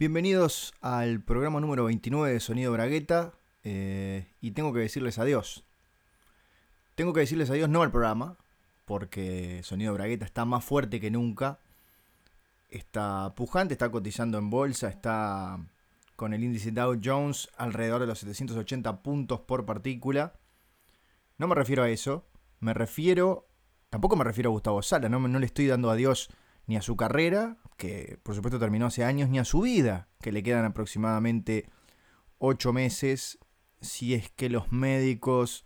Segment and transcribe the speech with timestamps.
[0.00, 3.34] Bienvenidos al programa número 29 de Sonido Bragueta
[3.64, 5.62] eh, y tengo que decirles adiós.
[6.94, 8.38] Tengo que decirles adiós no al programa,
[8.86, 11.58] porque Sonido Bragueta está más fuerte que nunca.
[12.70, 15.58] Está pujante, está cotizando en bolsa, está
[16.16, 20.32] con el índice Dow Jones alrededor de los 780 puntos por partícula.
[21.36, 22.24] No me refiero a eso,
[22.58, 23.48] me refiero,
[23.90, 26.30] tampoco me refiero a Gustavo Sala, no, no le estoy dando adiós
[26.70, 30.30] ni a su carrera, que por supuesto terminó hace años, ni a su vida, que
[30.30, 31.68] le quedan aproximadamente
[32.38, 33.40] ocho meses,
[33.80, 35.64] si es que los médicos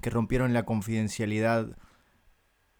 [0.00, 1.76] que rompieron la confidencialidad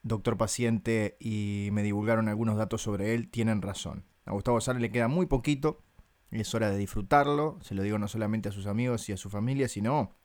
[0.02, 4.06] doctor paciente y me divulgaron algunos datos sobre él tienen razón.
[4.24, 5.84] A Gustavo Sala le queda muy poquito,
[6.30, 9.28] es hora de disfrutarlo, se lo digo no solamente a sus amigos y a su
[9.28, 10.16] familia, sino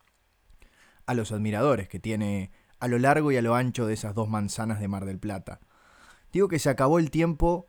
[1.05, 4.29] a los admiradores que tiene a lo largo y a lo ancho de esas dos
[4.29, 5.59] manzanas de Mar del Plata.
[6.31, 7.67] Digo que se acabó el tiempo,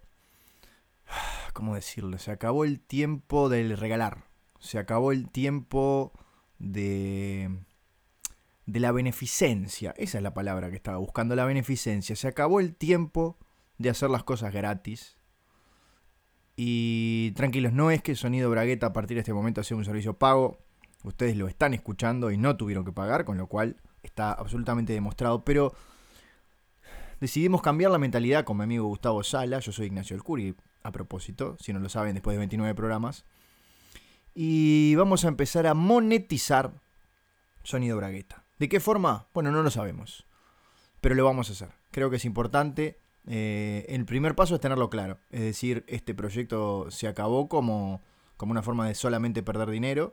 [1.52, 2.18] ¿cómo decirlo?
[2.18, 4.24] Se acabó el tiempo del regalar,
[4.60, 6.12] se acabó el tiempo
[6.58, 7.50] de
[8.66, 12.16] de la beneficencia, esa es la palabra que estaba buscando, la beneficencia.
[12.16, 13.36] Se acabó el tiempo
[13.78, 15.18] de hacer las cosas gratis.
[16.54, 20.18] Y tranquilos, no es que Sonido Bragueta a partir de este momento sea un servicio
[20.18, 20.58] pago.
[21.02, 25.44] Ustedes lo están escuchando y no tuvieron que pagar, con lo cual está absolutamente demostrado.
[25.44, 25.74] Pero
[27.22, 29.60] decidimos cambiar la mentalidad con mi amigo Gustavo Sala.
[29.60, 33.24] Yo soy Ignacio El Curi, a propósito, si no lo saben, después de 29 programas.
[34.34, 36.72] Y vamos a empezar a monetizar
[37.62, 38.42] Sonido Bragueta.
[38.58, 39.28] ¿De qué forma?
[39.34, 40.26] Bueno, no lo sabemos.
[41.00, 41.68] Pero lo vamos a hacer.
[41.92, 42.98] Creo que es importante.
[43.28, 45.18] Eh, el primer paso es tenerlo claro.
[45.30, 48.00] Es decir, este proyecto se acabó como,
[48.36, 50.12] como una forma de solamente perder dinero.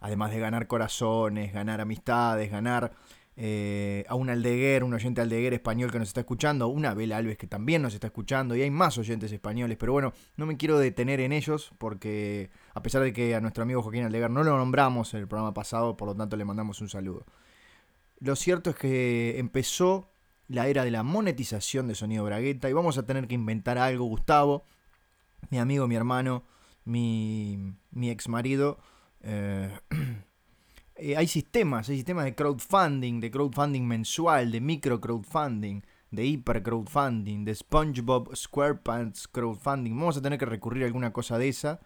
[0.00, 2.92] Además de ganar corazones, ganar amistades, ganar
[3.38, 7.36] eh, a un aldeguer, un oyente aldeguer español que nos está escuchando, una Bela Alves
[7.36, 10.78] que también nos está escuchando, y hay más oyentes españoles, pero bueno, no me quiero
[10.78, 14.56] detener en ellos porque a pesar de que a nuestro amigo Joaquín Aldeguer no lo
[14.56, 17.26] nombramos en el programa pasado, por lo tanto le mandamos un saludo.
[18.20, 20.08] Lo cierto es que empezó
[20.48, 24.06] la era de la monetización de Sonido Bragueta y vamos a tener que inventar algo,
[24.06, 24.64] Gustavo,
[25.50, 26.44] mi amigo, mi hermano,
[26.84, 28.78] mi, mi ex marido.
[29.22, 29.70] Eh,
[30.98, 36.62] eh, hay sistemas, hay sistemas de crowdfunding, de crowdfunding mensual, de micro crowdfunding, de hiper
[36.62, 39.96] crowdfunding, de SpongeBob SquarePants crowdfunding.
[39.96, 41.80] Vamos a tener que recurrir a alguna cosa de esa.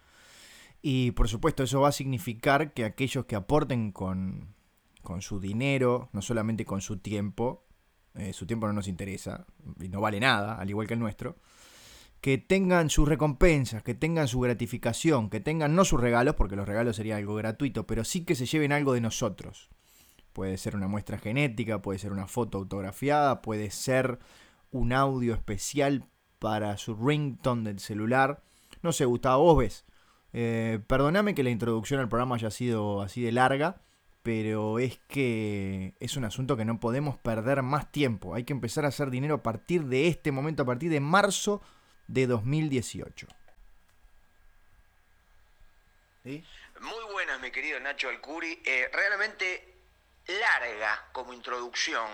[0.83, 4.55] Y por supuesto eso va a significar que aquellos que aporten con,
[5.03, 7.67] con su dinero, no solamente con su tiempo,
[8.15, 9.47] eh, su tiempo no nos interesa
[9.81, 11.37] y no vale nada, al igual que el nuestro,
[12.21, 16.69] que tengan sus recompensas, que tengan su gratificación, que tengan no sus regalos, porque los
[16.69, 19.71] regalos serían algo gratuito, pero sí que se lleven algo de nosotros.
[20.33, 24.19] Puede ser una muestra genética, puede ser una foto autografiada, puede ser
[24.71, 26.05] un audio especial
[26.39, 28.43] para su ringtone del celular.
[28.83, 29.85] No sé, Gustavo, vos ves.
[30.33, 33.83] Eh, perdóname que la introducción al programa haya sido así de larga,
[34.23, 38.35] pero es que es un asunto que no podemos perder más tiempo.
[38.35, 41.63] Hay que empezar a hacer dinero a partir de este momento, a partir de marzo
[42.13, 43.27] de 2018.
[46.81, 48.61] Muy buenas, mi querido Nacho Alcuri.
[48.65, 49.71] Eh, realmente
[50.27, 52.09] larga como introducción.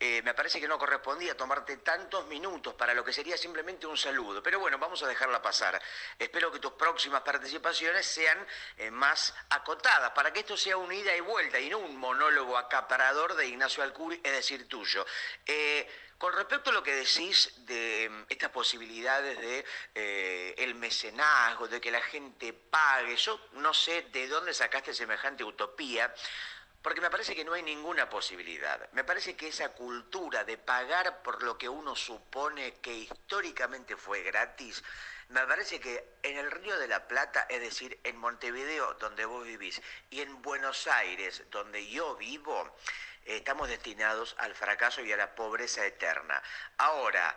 [0.00, 3.96] Eh, me parece que no correspondía tomarte tantos minutos para lo que sería simplemente un
[3.96, 4.42] saludo.
[4.42, 5.80] Pero bueno, vamos a dejarla pasar.
[6.18, 8.38] Espero que tus próximas participaciones sean
[8.76, 12.56] eh, más acotadas, para que esto sea una ida y vuelta y no un monólogo
[12.56, 15.06] acaparador de Ignacio Alcuri, es decir, tuyo.
[16.18, 21.90] Con respecto a lo que decís de mm, estas posibilidades de el mecenazgo, de que
[21.90, 26.12] la gente pague, yo no sé de dónde sacaste semejante utopía.
[26.82, 28.92] Porque me parece que no hay ninguna posibilidad.
[28.92, 34.22] Me parece que esa cultura de pagar por lo que uno supone que históricamente fue
[34.22, 34.84] gratis,
[35.30, 39.44] me parece que en el Río de la Plata, es decir, en Montevideo, donde vos
[39.46, 42.76] vivís, y en Buenos Aires, donde yo vivo,
[43.24, 46.42] estamos destinados al fracaso y a la pobreza eterna.
[46.78, 47.36] Ahora,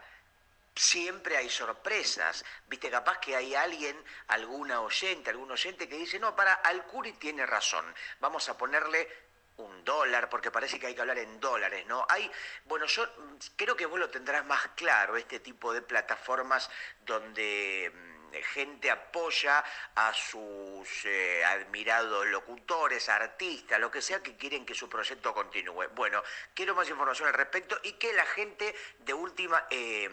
[0.78, 2.46] siempre hay sorpresas.
[2.68, 7.46] Viste, capaz que hay alguien, alguna oyente, algún oyente que dice, no, para, Alcuri tiene
[7.46, 7.86] razón,
[8.20, 12.06] vamos a ponerle un dólar, porque parece que hay que hablar en dólares, ¿no?
[12.10, 12.30] Hay,
[12.66, 13.08] bueno, yo
[13.56, 16.70] creo que vos lo tendrás más claro, este tipo de plataformas
[17.04, 19.64] donde mm, gente apoya
[19.96, 25.88] a sus eh, admirados locutores, artistas, lo que sea que quieren que su proyecto continúe.
[25.96, 30.10] Bueno, quiero más información al respecto y que la gente de última eh,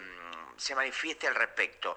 [0.57, 1.95] se manifieste al respecto.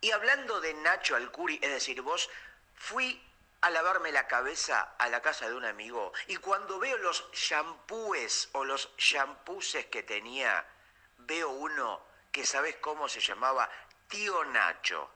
[0.00, 2.30] Y hablando de Nacho Alcuri, es decir, vos
[2.74, 3.22] fui
[3.60, 8.48] a lavarme la cabeza a la casa de un amigo y cuando veo los shampoos
[8.52, 10.66] o los shampooses que tenía,
[11.18, 12.02] veo uno
[12.32, 13.68] que sabes cómo se llamaba
[14.08, 15.10] Tío Nacho.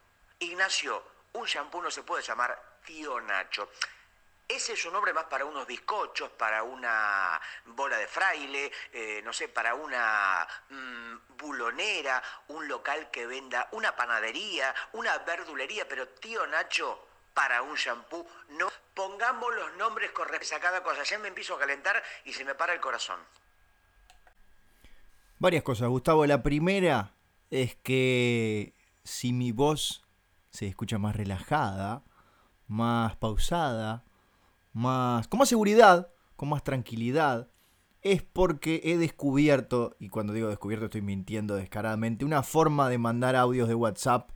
[0.45, 1.03] Ignacio,
[1.33, 3.71] un shampoo no se puede llamar tío Nacho.
[4.47, 9.33] Ese es un nombre más para unos bizcochos, para una bola de fraile, eh, no
[9.33, 16.47] sé, para una mm, bulonera, un local que venda una panadería, una verdulería, pero tío
[16.47, 21.03] Nacho, para un shampoo, no pongamos los nombres correctos a cada cosa.
[21.05, 23.19] Ya me empiezo a calentar y se me para el corazón.
[25.39, 26.27] Varias cosas, Gustavo.
[26.27, 27.13] La primera
[27.51, 30.04] es que si mi voz
[30.55, 32.05] se escucha más relajada,
[32.69, 34.05] más pausada,
[34.73, 37.51] más con más seguridad, con más tranquilidad,
[38.03, 43.35] es porque he descubierto, y cuando digo descubierto estoy mintiendo descaradamente, una forma de mandar
[43.35, 44.31] audios de WhatsApp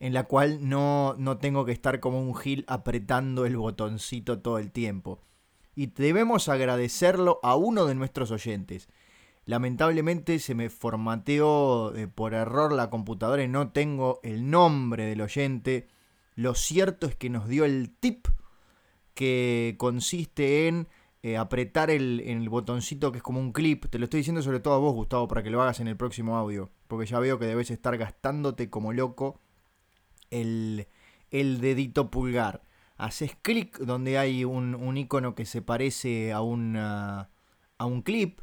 [0.00, 4.58] en la cual no, no tengo que estar como un gil apretando el botoncito todo
[4.58, 5.22] el tiempo.
[5.74, 8.88] Y debemos agradecerlo a uno de nuestros oyentes.
[9.48, 15.22] Lamentablemente se me formateó eh, por error la computadora y no tengo el nombre del
[15.22, 15.88] oyente.
[16.34, 18.28] Lo cierto es que nos dio el tip
[19.14, 20.86] que consiste en
[21.22, 23.86] eh, apretar el, el, botoncito que es como un clip.
[23.86, 25.96] Te lo estoy diciendo sobre todo a vos, Gustavo, para que lo hagas en el
[25.96, 26.70] próximo audio.
[26.86, 29.40] Porque ya veo que debes estar gastándote como loco
[30.30, 30.88] el,
[31.30, 32.64] el dedito pulgar.
[32.98, 37.30] Haces clic donde hay un, un, icono que se parece a, una,
[37.78, 38.40] a un clip.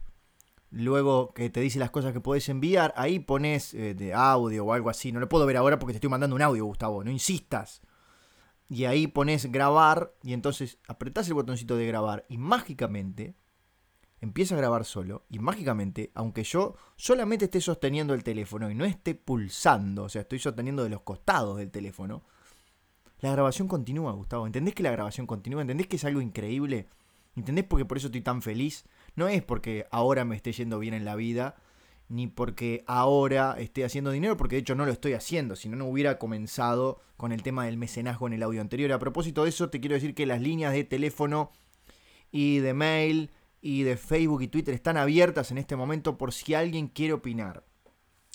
[0.78, 4.74] Luego que te dice las cosas que podés enviar, ahí pones eh, de audio o
[4.74, 5.14] algo así.
[5.14, 7.02] No lo puedo ver ahora porque te estoy mandando un audio, Gustavo.
[7.02, 7.82] No insistas
[8.68, 13.36] y ahí pones grabar y entonces apretás el botoncito de grabar y mágicamente
[14.20, 18.84] empieza a grabar solo y mágicamente, aunque yo solamente esté sosteniendo el teléfono y no
[18.84, 22.24] esté pulsando, o sea, estoy sosteniendo de los costados del teléfono,
[23.22, 24.46] la grabación continúa, Gustavo.
[24.46, 25.62] ¿Entendés que la grabación continúa?
[25.62, 26.90] ¿Entendés que es algo increíble?
[27.36, 28.84] ¿Entendés porque por eso estoy tan feliz?
[29.16, 31.56] No es porque ahora me esté yendo bien en la vida,
[32.08, 35.78] ni porque ahora esté haciendo dinero, porque de hecho no lo estoy haciendo, si no,
[35.78, 38.92] no hubiera comenzado con el tema del mecenazgo en el audio anterior.
[38.92, 41.52] A propósito de eso, te quiero decir que las líneas de teléfono
[42.32, 43.32] y de mail
[43.62, 47.64] y de Facebook y Twitter están abiertas en este momento por si alguien quiere opinar.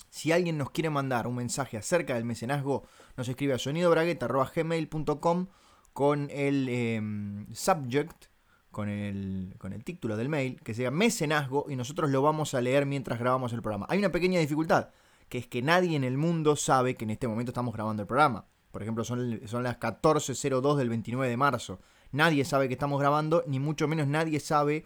[0.09, 2.83] Si alguien nos quiere mandar un mensaje acerca del mecenazgo,
[3.15, 5.47] nos escribe a sonidobragueta.gmail.com
[5.93, 8.30] con el em, subject
[8.71, 12.61] con el, con el título del mail, que sea mecenazgo, y nosotros lo vamos a
[12.61, 13.85] leer mientras grabamos el programa.
[13.89, 14.89] Hay una pequeña dificultad,
[15.29, 18.07] que es que nadie en el mundo sabe que en este momento estamos grabando el
[18.07, 18.45] programa.
[18.71, 21.81] Por ejemplo, son, son las 14.02 del 29 de marzo.
[22.11, 24.85] Nadie sabe que estamos grabando, ni mucho menos nadie sabe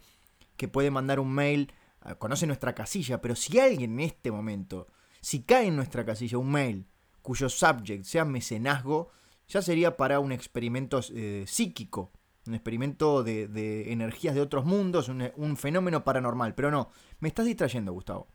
[0.58, 1.72] que puede mandar un mail.
[2.02, 4.88] Ah, conoce nuestra casilla, pero si alguien en este momento,
[5.22, 6.88] si cae en nuestra casilla un mail
[7.22, 9.10] cuyo subject sea mecenazgo,
[9.48, 12.12] ya sería para un experimento eh, psíquico
[12.48, 16.56] un experimento de, energías de otros mundos, un, fenómeno paranormal.
[16.56, 16.90] Pero no,
[17.20, 18.28] me estás distrayendo, Gustavo.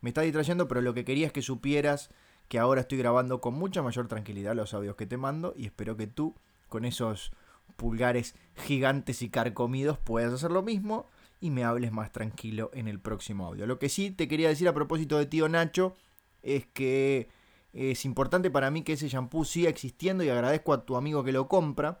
[0.00, 2.10] Me estás distrayendo, pero lo que quería es que supieras
[2.48, 5.96] que ahora estoy grabando con mucha mayor tranquilidad los audios que te mando y espero
[5.96, 6.34] que tú,
[6.68, 7.32] con esos
[7.76, 11.06] pulgares gigantes y carcomidos, puedas hacer lo mismo
[11.40, 13.66] y me hables más tranquilo en el próximo audio.
[13.66, 15.94] Lo que sí te quería decir a propósito de tío Nacho
[16.42, 17.28] es que
[17.72, 21.32] es importante para mí que ese shampoo siga existiendo y agradezco a tu amigo que
[21.32, 22.00] lo compra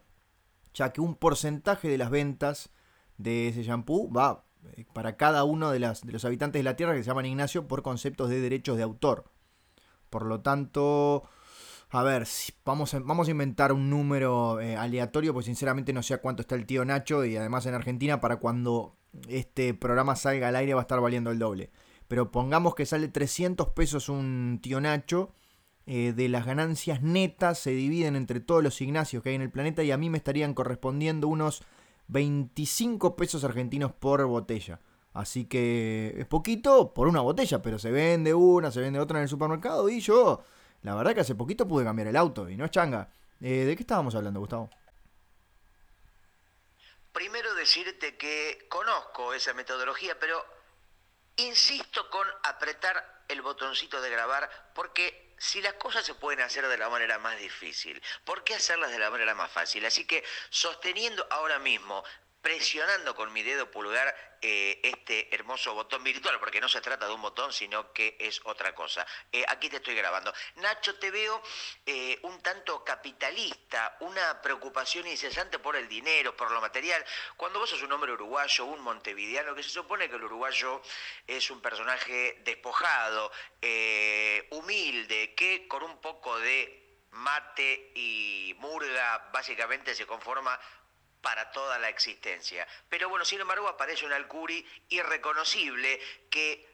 [0.74, 2.70] ya que un porcentaje de las ventas
[3.16, 4.44] de ese shampoo va
[4.74, 7.26] eh, para cada uno de, las, de los habitantes de la Tierra que se llaman
[7.26, 9.30] Ignacio por conceptos de derechos de autor.
[10.10, 11.24] Por lo tanto,
[11.90, 12.26] a ver,
[12.64, 16.42] vamos a, vamos a inventar un número eh, aleatorio, pues sinceramente no sé a cuánto
[16.42, 18.96] está el tío Nacho y además en Argentina para cuando
[19.28, 21.70] este programa salga al aire va a estar valiendo el doble.
[22.06, 25.34] Pero pongamos que sale 300 pesos un tío Nacho
[25.90, 29.50] eh, de las ganancias netas se dividen entre todos los Ignacios que hay en el
[29.50, 31.62] planeta y a mí me estarían correspondiendo unos
[32.08, 34.80] 25 pesos argentinos por botella.
[35.14, 39.22] Así que es poquito por una botella, pero se vende una, se vende otra en
[39.22, 40.44] el supermercado y yo,
[40.82, 43.08] la verdad que hace poquito pude cambiar el auto y no es changa.
[43.40, 44.68] Eh, ¿De qué estábamos hablando, Gustavo?
[47.12, 50.44] Primero decirte que conozco esa metodología, pero
[51.36, 56.78] insisto con apretar el botoncito de grabar porque si las cosas se pueden hacer de
[56.78, 59.84] la manera más difícil, ¿por qué hacerlas de la manera más fácil?
[59.86, 62.04] Así que sosteniendo ahora mismo
[62.40, 67.12] presionando con mi dedo pulgar eh, este hermoso botón virtual, porque no se trata de
[67.12, 69.04] un botón, sino que es otra cosa.
[69.32, 70.32] Eh, aquí te estoy grabando.
[70.56, 71.42] Nacho, te veo
[71.84, 77.04] eh, un tanto capitalista, una preocupación incesante por el dinero, por lo material.
[77.36, 80.80] Cuando vos sos un hombre uruguayo, un montevideano, que se supone que el uruguayo
[81.26, 83.32] es un personaje despojado,
[84.50, 90.58] humilde, que con un poco de mate y murga básicamente se conforma
[91.20, 92.66] para toda la existencia.
[92.88, 96.66] Pero bueno, sin embargo aparece un Alcuri irreconocible que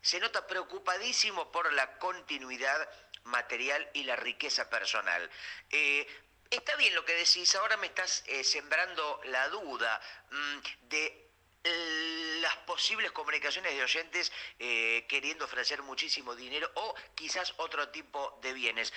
[0.00, 2.88] se nota preocupadísimo por la continuidad
[3.24, 5.30] material y la riqueza personal.
[5.70, 6.06] Eh,
[6.50, 11.20] está bien lo que decís, ahora me estás eh, sembrando la duda mm, de
[12.42, 18.92] las posibles comunicaciones de oyentes queriendo ofrecer muchísimo dinero o quizás otro tipo de bienes.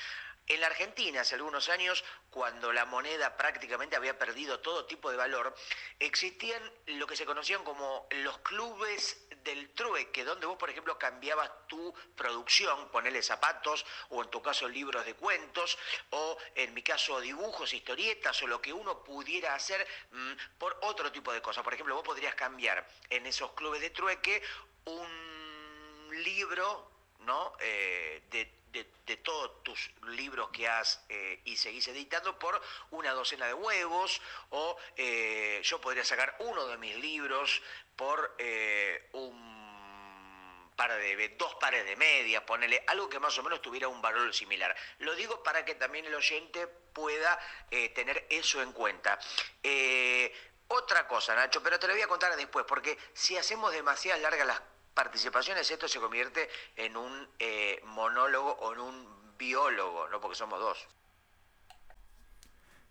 [0.48, 5.18] En la Argentina, hace algunos años, cuando la moneda prácticamente había perdido todo tipo de
[5.18, 5.54] valor,
[6.00, 11.51] existían lo que se conocían como los clubes del trueque, donde vos, por ejemplo, cambiabas
[11.68, 15.77] tu producción, ponerle zapatos, o en tu caso libros de cuentos,
[16.12, 21.12] o en mi caso dibujos, historietas, o lo que uno pudiera hacer mm, por otro
[21.12, 21.62] tipo de cosas.
[21.62, 24.42] Por ejemplo, vos podrías cambiar en esos clubes de trueque
[24.86, 27.54] un libro ¿no?
[27.60, 28.46] Eh, de
[30.27, 35.79] libros que has eh, y seguís editando por una docena de huevos o eh, yo
[35.79, 37.62] podría sacar uno de mis libros
[37.96, 43.62] por eh, un par de dos pares de medias, ponerle algo que más o menos
[43.62, 44.75] tuviera un valor similar.
[45.00, 47.39] Lo digo para que también el oyente pueda
[47.96, 49.17] tener eso en cuenta.
[50.67, 54.46] otra cosa, Nacho, pero te lo voy a contar después, porque si hacemos demasiadas largas
[54.46, 54.62] las
[54.93, 57.27] participaciones, esto se convierte en un
[57.86, 60.88] monólogo o en un biólogo, no porque somos dos.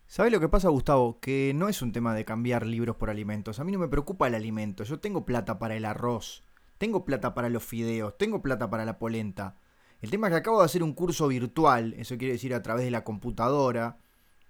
[0.05, 1.19] ¿Sabes lo que pasa, Gustavo?
[1.19, 3.59] Que no es un tema de cambiar libros por alimentos.
[3.59, 4.85] A mí no me preocupa el alimento.
[4.85, 6.43] Yo tengo plata para el arroz,
[6.77, 9.57] tengo plata para los fideos, tengo plata para la polenta.
[10.01, 12.85] El tema es que acabo de hacer un curso virtual, eso quiere decir a través
[12.85, 13.97] de la computadora,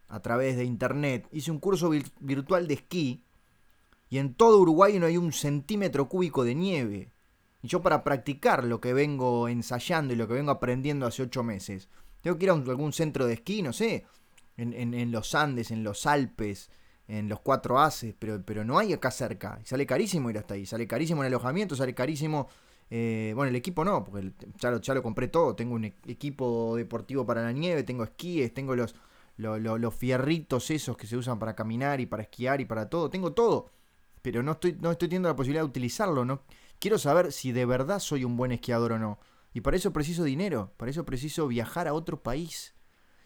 [0.08, 1.28] a través de internet.
[1.32, 1.90] Hice un curso
[2.20, 3.24] virtual de esquí
[4.10, 7.12] y en todo Uruguay no hay un centímetro cúbico de nieve.
[7.64, 11.90] Yo para practicar lo que vengo ensayando y lo que vengo aprendiendo hace ocho meses,
[12.22, 14.06] tengo que ir a algún centro de esquí, no sé,
[14.58, 16.70] en, los Andes, en los Alpes,
[17.08, 19.60] en los Cuatro Haces, pero, pero no hay acá cerca.
[19.62, 22.48] Y sale carísimo ir hasta ahí, sale carísimo el alojamiento, sale carísimo...
[22.90, 25.56] Eh, bueno, el equipo no, porque ya lo, ya lo compré todo.
[25.56, 28.96] Tengo un e, equipo deportivo para la nieve, tengo esquíes, tengo los,
[29.36, 33.10] los, los, fierritos esos que se usan para caminar y para esquiar y para todo.
[33.10, 33.72] Tengo todo.
[34.22, 36.24] Pero no estoy, no estoy teniendo la posibilidad de utilizarlo.
[36.24, 36.44] No,
[36.80, 39.20] Quiero saber si de verdad soy un buen esquiador o no.
[39.54, 42.76] Y para eso preciso dinero, para eso preciso viajar a otro país.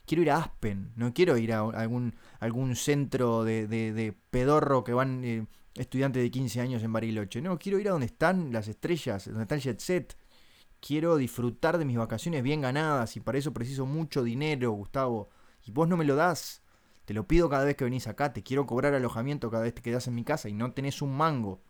[0.05, 4.93] Quiero ir a Aspen, no quiero ir a algún, algún centro de, de, pedorro que
[4.93, 7.41] van eh, estudiantes de 15 años en Bariloche.
[7.41, 10.17] No, quiero ir a donde están las estrellas, donde está el jet set.
[10.79, 15.29] Quiero disfrutar de mis vacaciones bien ganadas y para eso preciso mucho dinero, Gustavo.
[15.65, 16.63] Y vos no me lo das.
[17.05, 19.81] Te lo pido cada vez que venís acá, te quiero cobrar alojamiento cada vez que
[19.81, 21.61] quedás en mi casa y no tenés un mango.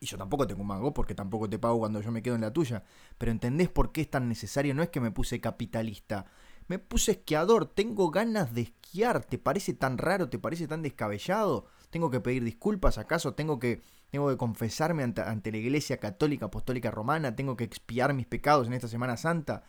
[0.00, 2.42] Y yo tampoco tengo un mango porque tampoco te pago cuando yo me quedo en
[2.42, 2.84] la tuya.
[3.18, 4.74] Pero ¿entendés por qué es tan necesario?
[4.74, 6.26] No es que me puse capitalista.
[6.68, 7.66] Me puse esquiador.
[7.66, 9.24] Tengo ganas de esquiar.
[9.24, 10.28] ¿Te parece tan raro?
[10.28, 11.66] ¿Te parece tan descabellado?
[11.90, 12.98] ¿Tengo que pedir disculpas?
[12.98, 17.36] ¿Acaso tengo que, tengo que confesarme ante, la Iglesia Católica Apostólica Romana?
[17.36, 19.62] ¿Tengo que expiar mis pecados en esta Semana Santa?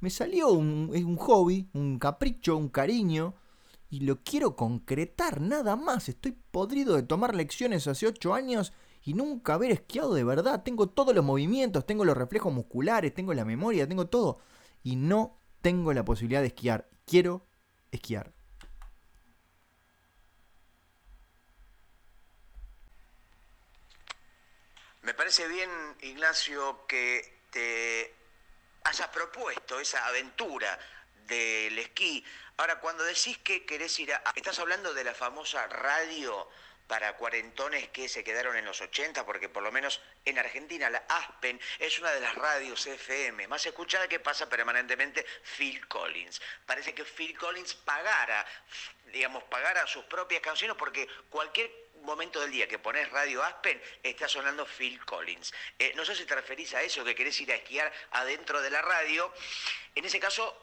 [0.00, 3.34] Me salió un, un hobby, un capricho, un cariño
[3.90, 6.08] y lo quiero concretar, nada más.
[6.08, 8.72] Estoy podrido de tomar lecciones hace ocho años
[9.04, 10.62] y nunca haber esquiado de verdad.
[10.62, 14.40] Tengo todos los movimientos, tengo los reflejos musculares, tengo la memoria, tengo todo.
[14.82, 16.88] Y no tengo la posibilidad de esquiar.
[17.06, 17.46] Quiero
[17.90, 18.32] esquiar.
[25.02, 25.68] Me parece bien,
[26.00, 28.14] Ignacio, que te
[28.84, 30.78] hayas propuesto esa aventura
[31.26, 32.24] del esquí.
[32.56, 34.22] Ahora, cuando decís que querés ir a...
[34.34, 36.48] Estás hablando de la famosa radio
[36.86, 41.04] para cuarentones que se quedaron en los 80, porque por lo menos en Argentina la
[41.08, 45.24] Aspen es una de las radios FM más escuchada que pasa permanentemente
[45.56, 46.40] Phil Collins.
[46.66, 48.46] Parece que Phil Collins pagara,
[49.12, 54.28] digamos, pagara sus propias canciones porque cualquier momento del día que pones Radio Aspen, está
[54.28, 55.52] sonando Phil Collins.
[55.78, 58.70] Eh, no sé si te referís a eso, que querés ir a esquiar adentro de
[58.70, 59.32] la radio.
[59.94, 60.56] En ese caso,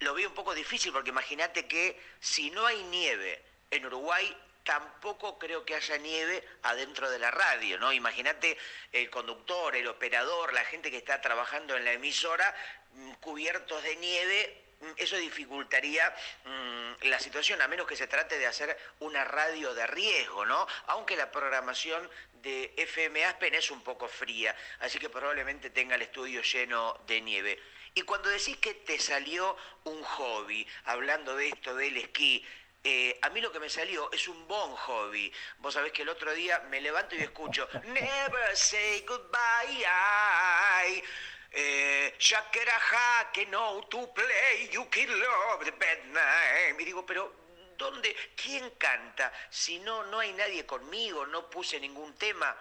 [0.00, 4.34] lo veo un poco difícil, porque imagínate que si no hay nieve en Uruguay,
[4.68, 7.90] tampoco creo que haya nieve adentro de la radio, ¿no?
[7.90, 8.58] Imagínate
[8.92, 12.54] el conductor, el operador, la gente que está trabajando en la emisora
[12.92, 18.36] mm, cubiertos de nieve, mm, eso dificultaría mm, la situación, a menos que se trate
[18.38, 20.66] de hacer una radio de riesgo, ¿no?
[20.88, 22.06] Aunque la programación
[22.42, 27.22] de FM Aspen es un poco fría, así que probablemente tenga el estudio lleno de
[27.22, 27.58] nieve.
[27.94, 32.44] Y cuando decís que te salió un hobby, hablando de esto del esquí,
[32.84, 35.32] eh, a mí lo que me salió es un bon hobby.
[35.58, 39.84] Vos sabés que el otro día me levanto y escucho Never say goodbye.
[39.84, 41.02] I.
[41.50, 46.82] Eh, Shakira que no to play, you can love the bad name.
[46.82, 47.34] Y digo, pero
[47.76, 48.14] ¿dónde?
[48.36, 49.32] ¿Quién canta?
[49.50, 52.56] Si no, no hay nadie conmigo, no puse ningún tema.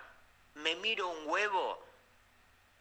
[0.55, 1.86] Me miro un huevo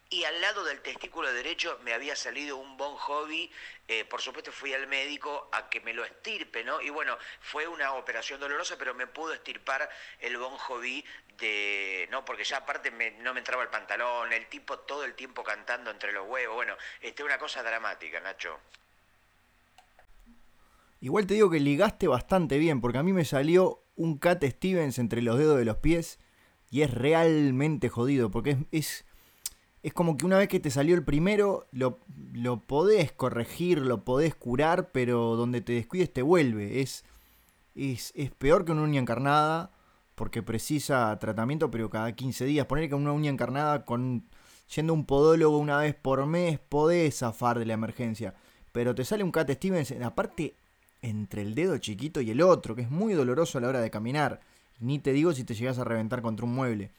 [0.09, 3.51] y al lado del testículo derecho me había salido un bon hobby.
[3.87, 6.81] Eh, por supuesto fui al médico a que me lo estirpe, ¿no?
[6.81, 11.03] Y bueno, fue una operación dolorosa, pero me pudo estirpar el bon hobby
[11.37, 12.23] de, ¿no?
[12.25, 16.11] Porque ya aparte no me entraba el pantalón, el tipo todo el tiempo cantando entre
[16.11, 16.55] los huevos.
[16.55, 18.59] Bueno, este, una cosa dramática, Nacho.
[20.99, 24.99] Igual te digo que ligaste bastante bien, porque a mí me salió un Cat Stevens
[24.99, 26.19] entre los dedos de los pies
[26.69, 29.05] y es realmente jodido, porque es
[29.93, 31.99] como que una vez que te salió el primero, lo,
[32.33, 36.81] lo podés corregir, lo podés curar, pero donde te descuides te vuelve.
[36.81, 37.05] Es,
[37.75, 39.71] es, peor que una uña encarnada,
[40.15, 42.65] porque precisa tratamiento, pero cada 15 días.
[42.65, 44.25] Poner que una uña encarnada con
[44.75, 48.33] yendo un podólogo una vez por mes, podés zafar de la emergencia.
[48.71, 50.55] Pero te sale un Cat Stevens, aparte
[51.01, 53.91] entre el dedo chiquito y el otro, que es muy doloroso a la hora de
[53.91, 54.41] caminar.
[54.79, 56.91] Ni te digo si te llegas a reventar contra un mueble.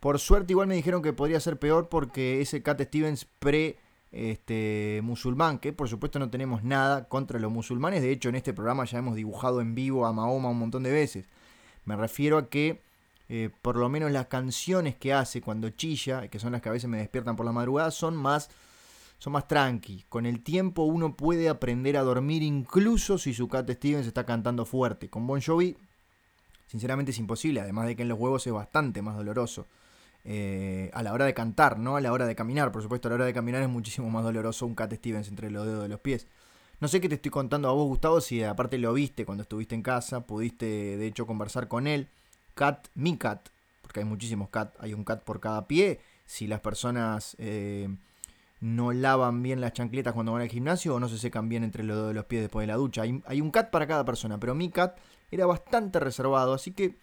[0.00, 3.78] Por suerte igual me dijeron que podría ser peor porque ese Cat Stevens pre
[4.12, 8.54] este, musulmán, que por supuesto no tenemos nada contra los musulmanes, de hecho en este
[8.54, 11.26] programa ya hemos dibujado en vivo a Mahoma un montón de veces.
[11.84, 12.80] Me refiero a que
[13.28, 16.72] eh, por lo menos las canciones que hace cuando chilla, que son las que a
[16.72, 18.50] veces me despiertan por la madrugada, son más,
[19.18, 20.04] son más tranqui.
[20.08, 24.64] Con el tiempo uno puede aprender a dormir incluso si su Cat Stevens está cantando
[24.64, 25.10] fuerte.
[25.10, 25.76] Con Bon Jovi,
[26.66, 29.66] sinceramente es imposible, además de que en los huevos es bastante más doloroso.
[30.24, 32.72] Eh, a la hora de cantar, no a la hora de caminar.
[32.72, 35.50] Por supuesto, a la hora de caminar es muchísimo más doloroso un Cat Stevens entre
[35.50, 36.26] los dedos de los pies.
[36.80, 39.74] No sé qué te estoy contando a vos, Gustavo, si aparte lo viste cuando estuviste
[39.74, 42.08] en casa, pudiste de hecho conversar con él.
[42.54, 43.48] Cat, mi cat,
[43.82, 46.00] porque hay muchísimos cat, hay un cat por cada pie.
[46.24, 47.88] Si las personas eh,
[48.60, 51.82] no lavan bien las chancletas cuando van al gimnasio o no se secan bien entre
[51.82, 53.02] los dedos de los pies después de la ducha.
[53.02, 54.98] Hay, hay un cat para cada persona, pero mi cat
[55.30, 56.96] era bastante reservado, así que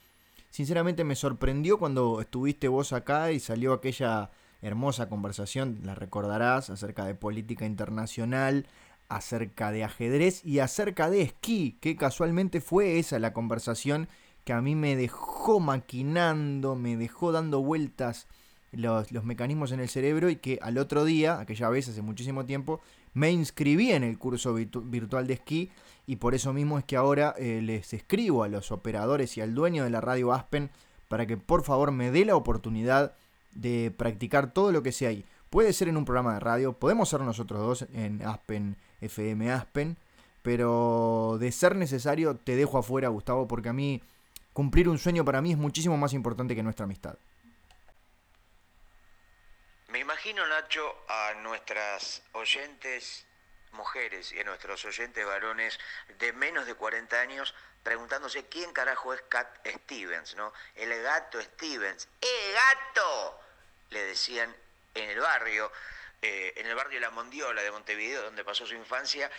[0.55, 4.31] sinceramente me sorprendió cuando estuviste vos acá y salió aquella
[4.62, 8.65] hermosa conversación, la recordarás, acerca de política internacional,
[9.09, 14.07] acerca de ajedrez y acerca de esquí, que casualmente fue esa la conversación
[14.45, 18.25] que a mí me dejó maquinando, me dejó dando vueltas
[18.75, 22.81] los, mecanismos en el cerebro y que al otro día, aquella vez hace muchísimo tiempo,
[23.14, 25.72] me inscribí en el curso virtual de esquí
[26.07, 29.55] y por eso mismo es que ahora eh, les escribo a los operadores y al
[29.55, 30.70] dueño de la radio Aspen
[31.07, 33.16] para que por favor me dé la oportunidad
[33.53, 35.25] de practicar todo lo que sea ahí.
[35.50, 39.98] Puede ser en un programa de radio, podemos ser nosotros dos en Aspen, FM Aspen,
[40.42, 44.01] pero de ser necesario te dejo afuera, Gustavo, porque a mí
[44.53, 47.16] cumplir un sueño para mí es muchísimo más importante que nuestra amistad.
[49.96, 53.25] Me imagino, Nacho, a nuestras oyentes
[53.72, 55.79] mujeres y a nuestros oyentes varones
[56.20, 60.51] de menos de 40 años preguntándose quién carajo es Cat Stevens, ¿no?
[60.75, 62.10] El gato Stevens.
[62.20, 63.40] ¡Eh, gato!
[63.92, 64.53] Le decían
[64.96, 65.72] en el barrio,
[66.22, 69.31] eh, en el barrio La Mondiola de Montevideo, donde pasó su infancia,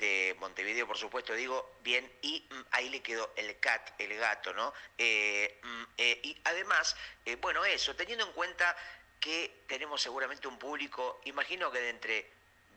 [0.00, 4.52] de Montevideo, por supuesto, digo bien, y mm, ahí le quedó el cat, el gato,
[4.54, 4.72] ¿no?
[4.98, 6.96] Eh, mm, eh, y además,
[7.40, 8.74] bueno, eso, teniendo en cuenta
[9.20, 12.30] que tenemos seguramente un público, imagino que de entre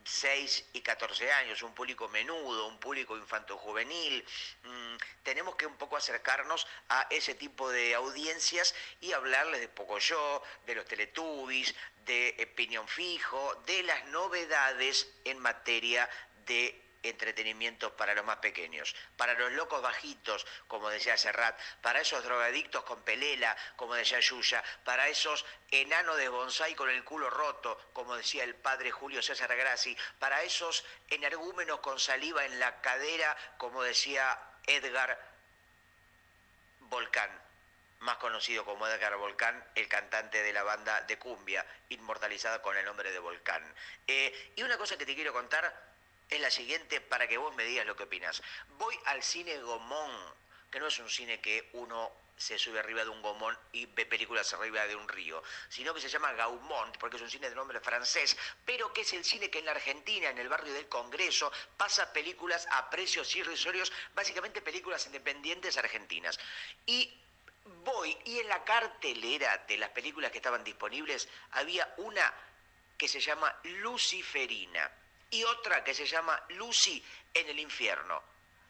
[0.05, 4.25] 6 y 14 años, un público menudo, un público infanto-juvenil.
[4.63, 10.43] Mm, tenemos que un poco acercarnos a ese tipo de audiencias y hablarles de Pocoyo,
[10.65, 11.73] de los Teletubbies,
[12.05, 16.09] de Piñón Fijo, de las novedades en materia
[16.45, 22.23] de entretenimientos para los más pequeños, para los locos bajitos, como decía Serrat, para esos
[22.23, 27.77] drogadictos con pelela, como decía Yuya, para esos enanos de bonsai con el culo roto,
[27.93, 33.35] como decía el padre Julio César Grassi, para esos energúmenos con saliva en la cadera,
[33.57, 35.19] como decía Edgar
[36.79, 37.43] Volcán
[38.03, 42.85] más conocido como Edgar Volcán, el cantante de la banda de cumbia, inmortalizada con el
[42.85, 43.63] nombre de Volcán.
[44.07, 45.73] Eh, y una cosa que te quiero contar,
[46.35, 48.41] es la siguiente para que vos me digas lo que opinas.
[48.77, 50.11] Voy al cine Gomón,
[50.71, 54.05] que no es un cine que uno se sube arriba de un gomón y ve
[54.05, 57.55] películas arriba de un río, sino que se llama Gaumont, porque es un cine de
[57.55, 60.89] nombre francés, pero que es el cine que en la Argentina, en el barrio del
[60.89, 66.39] Congreso, pasa películas a precios irrisorios, básicamente películas independientes argentinas.
[66.85, 67.21] Y
[67.85, 72.33] voy, y en la cartelera de las películas que estaban disponibles había una
[72.97, 74.91] que se llama Luciferina
[75.33, 78.21] y otra que se llama Lucy en el infierno.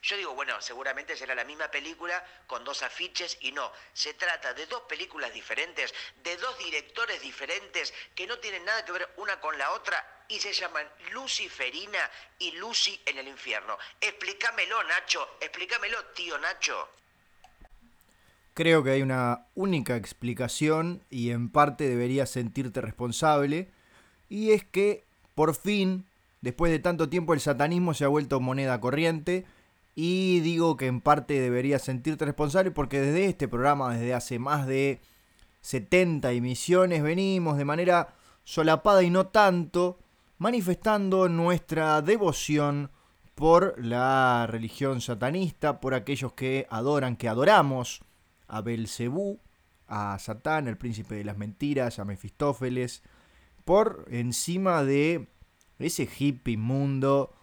[0.01, 4.53] Yo digo, bueno, seguramente será la misma película con dos afiches y no, se trata
[4.53, 9.39] de dos películas diferentes, de dos directores diferentes que no tienen nada que ver una
[9.39, 11.99] con la otra y se llaman Luciferina
[12.39, 13.77] y Lucy en el infierno.
[13.99, 16.89] Explícamelo, Nacho, explícamelo, tío Nacho.
[18.53, 23.69] Creo que hay una única explicación y en parte deberías sentirte responsable
[24.29, 26.05] y es que por fin,
[26.43, 29.45] después de tanto tiempo, el satanismo se ha vuelto moneda corriente
[29.95, 34.67] y digo que en parte deberías sentirte responsable porque desde este programa, desde hace más
[34.67, 34.99] de
[35.61, 39.99] 70 emisiones, venimos de manera solapada y no tanto,
[40.37, 42.91] manifestando nuestra devoción
[43.35, 48.01] por la religión satanista, por aquellos que adoran, que adoramos
[48.49, 49.39] a Belcebú,
[49.87, 53.01] a Satán, el príncipe de las mentiras, a Mefistófeles,
[53.63, 55.29] por encima de
[55.79, 57.33] ese hippie mundo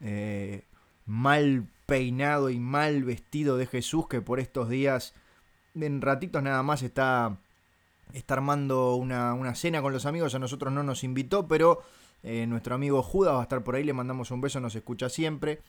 [0.00, 0.64] eh,
[1.06, 5.14] mal peinado y mal vestido de Jesús que por estos días,
[5.74, 7.38] en ratitos nada más, está,
[8.12, 10.34] está armando una, una cena con los amigos.
[10.34, 11.82] A nosotros no nos invitó, pero
[12.22, 15.08] eh, nuestro amigo Judas va a estar por ahí, le mandamos un beso, nos escucha
[15.08, 15.60] siempre.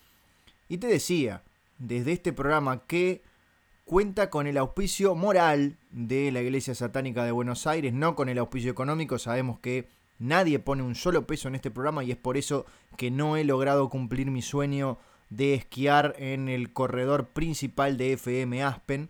[0.68, 1.44] Y te decía,
[1.78, 3.22] desde este programa que
[3.86, 8.38] cuenta con el auspicio moral de la Iglesia Satánica de Buenos Aires, no con el
[8.38, 9.88] auspicio económico, sabemos que
[10.20, 12.66] nadie pone un solo peso en este programa y es por eso
[12.98, 14.98] que no he logrado cumplir mi sueño
[15.30, 19.10] de esquiar en el corredor principal de FM Aspen.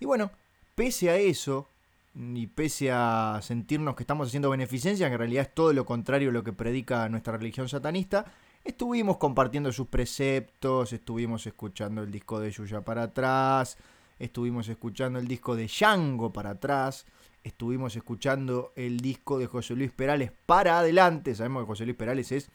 [0.00, 0.30] Y bueno,
[0.74, 1.68] pese a eso,
[2.14, 6.30] y pese a sentirnos que estamos haciendo beneficencia, que en realidad es todo lo contrario
[6.30, 8.26] a lo que predica nuestra religión satanista,
[8.62, 13.78] estuvimos compartiendo sus preceptos, estuvimos escuchando el disco de Yuya para atrás,
[14.18, 17.06] estuvimos escuchando el disco de Django para atrás,
[17.44, 22.32] estuvimos escuchando el disco de José Luis Perales para adelante, sabemos que José Luis Perales
[22.32, 22.50] es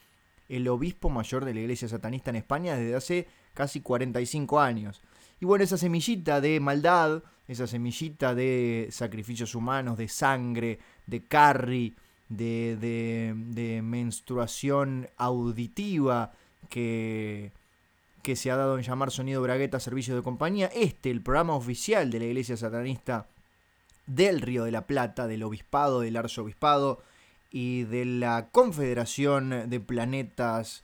[0.50, 5.02] el obispo mayor de la iglesia satanista en España desde hace casi 45 años.
[5.40, 11.96] Y bueno, esa semillita de maldad, esa semillita de sacrificios humanos, de sangre, de carry,
[12.28, 16.32] de, de, menstruación auditiva
[16.70, 17.52] que,
[18.22, 22.12] que se ha dado en llamar Sonido Bragueta Servicio de Compañía, este, el programa oficial
[22.12, 23.28] de la Iglesia Satanista
[24.10, 27.02] del Río de la Plata, del Obispado, del Arzobispado
[27.52, 30.84] y de la Confederación de Planetas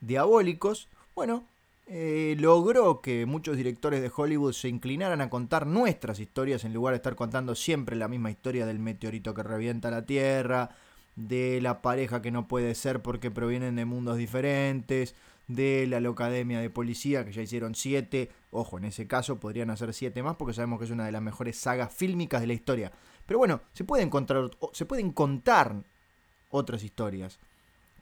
[0.00, 1.44] Diabólicos, bueno,
[1.86, 6.92] eh, logró que muchos directores de Hollywood se inclinaran a contar nuestras historias en lugar
[6.92, 10.70] de estar contando siempre la misma historia del meteorito que revienta la Tierra,
[11.14, 15.14] de la pareja que no puede ser porque provienen de mundos diferentes,
[15.48, 19.94] de la Locademia de Policía, que ya hicieron siete, ojo, en ese caso podrían hacer
[19.94, 22.92] siete más porque sabemos que es una de las mejores sagas fílmicas de la historia.
[23.26, 25.84] Pero bueno, se pueden, encontrar, se pueden contar
[26.50, 27.38] otras historias.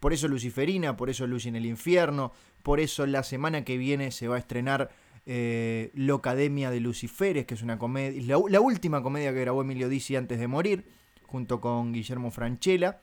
[0.00, 4.11] Por eso Luciferina, por eso Luz en el Infierno, por eso la semana que viene
[4.11, 4.90] se va a estrenar
[5.26, 10.16] eh, Locademia de Luciferes, que es una comedia, la, última comedia que grabó Emilio Dizzi
[10.16, 10.85] antes de morir,
[11.26, 13.00] junto con Guillermo Franchella,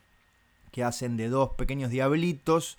[0.71, 2.77] que hacen de dos pequeños diablitos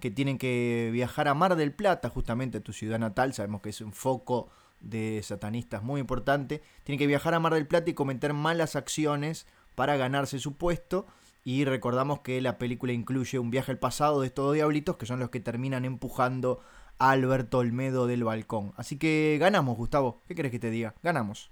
[0.00, 3.68] que tienen que viajar a Mar del Plata, justamente a tu ciudad natal, sabemos que
[3.70, 7.94] es un foco de satanistas muy importante, tienen que viajar a Mar del Plata y
[7.94, 11.06] cometer malas acciones para ganarse su puesto
[11.44, 15.06] y recordamos que la película incluye un viaje al pasado de estos dos diablitos que
[15.06, 16.62] son los que terminan empujando
[16.98, 18.74] a Alberto Olmedo del balcón.
[18.76, 20.22] Así que ganamos, Gustavo.
[20.28, 20.94] ¿Qué querés que te diga?
[21.02, 21.50] Ganamos.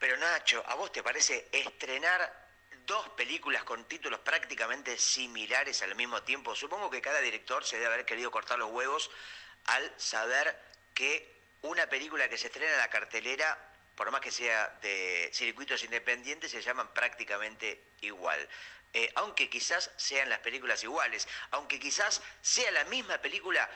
[0.00, 2.47] Pero Nacho, ¿a vos te parece estrenar
[2.88, 6.56] dos películas con títulos prácticamente similares al mismo tiempo?
[6.56, 9.10] Supongo que cada director se debe haber querido cortar los huevos
[9.66, 10.58] al saber
[10.94, 13.56] que una película que se estrena en la cartelera
[13.98, 18.48] por más que sea de circuitos independientes, se llaman prácticamente igual.
[18.92, 23.68] Eh, aunque quizás sean las películas iguales, aunque quizás sea la misma película,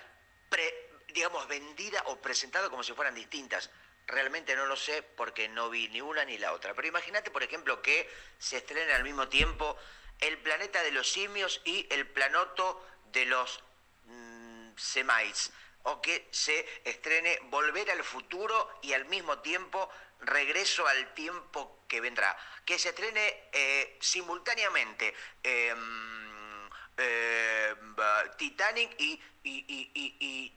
[1.09, 3.68] digamos, vendida o presentada como si fueran distintas.
[4.06, 6.74] Realmente no lo sé porque no vi ni una ni la otra.
[6.74, 9.76] Pero imagínate, por ejemplo, que se estrenen al mismo tiempo
[10.20, 13.62] El planeta de los simios y El planoto de los
[14.06, 15.52] mm, semais.
[15.84, 22.00] O que se estrene Volver al futuro y al mismo tiempo Regreso al tiempo que
[22.00, 25.12] vendrá, que se estrene eh, simultáneamente
[25.42, 27.96] em, em,
[28.38, 30.52] Titanic y, y,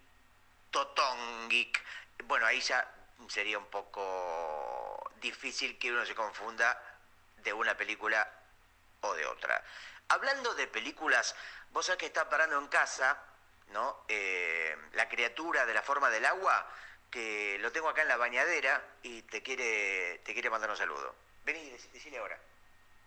[2.26, 2.95] Bueno, ahí ya
[3.28, 6.80] sería un poco difícil que uno se confunda
[7.38, 8.30] de una película
[9.02, 9.64] o de otra.
[10.10, 11.36] Hablando de películas,
[11.72, 13.18] vos sabés que está parando en casa,
[13.70, 14.06] ¿no?
[14.08, 16.68] Eh, la criatura de la forma del agua
[17.10, 21.16] que lo tengo acá en la bañadera y te quiere, te quiere mandar un saludo.
[21.44, 22.38] Vení, decile ahora.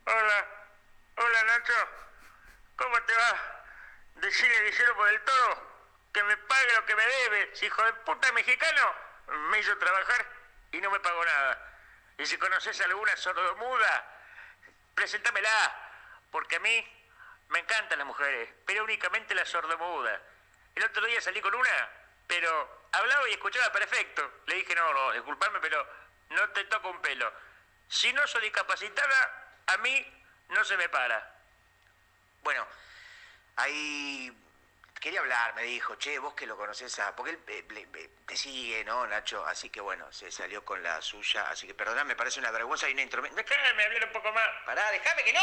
[0.07, 0.47] Hola,
[1.17, 1.75] hola Nacho,
[2.77, 3.65] ¿cómo te va?
[4.17, 5.69] Decile Guillermo del Toro
[6.13, 9.08] que me pague lo que me debe, hijo de puta mexicano
[9.51, 10.27] me hizo trabajar
[10.73, 11.77] y no me pagó nada.
[12.19, 14.05] Y si conoces alguna sordomuda,
[14.95, 15.51] preséntamela,
[16.31, 16.87] porque a mí
[17.49, 20.21] me encantan las mujeres, pero únicamente la sordomuda.
[20.75, 21.89] El otro día salí con una,
[22.27, 24.41] pero hablaba y escuchaba perfecto.
[24.47, 25.87] Le dije, no, no, disculpame, pero
[26.31, 27.33] no te toco un pelo.
[27.89, 31.35] Si no soy discapacitada, a mí no se me para.
[32.43, 32.67] Bueno,
[33.57, 34.33] ahí
[35.01, 37.15] quería hablar, me dijo, che, vos que lo conoces a...
[37.15, 39.45] Porque él eh, te sigue, ¿no, Nacho?
[39.47, 42.89] Así que bueno, se salió con la suya, así que perdóname, me parece una vergüenza
[42.89, 43.37] y una intromisión.
[43.37, 44.45] Déjame hablar un poco más.
[44.67, 45.41] Pará, déjame que no.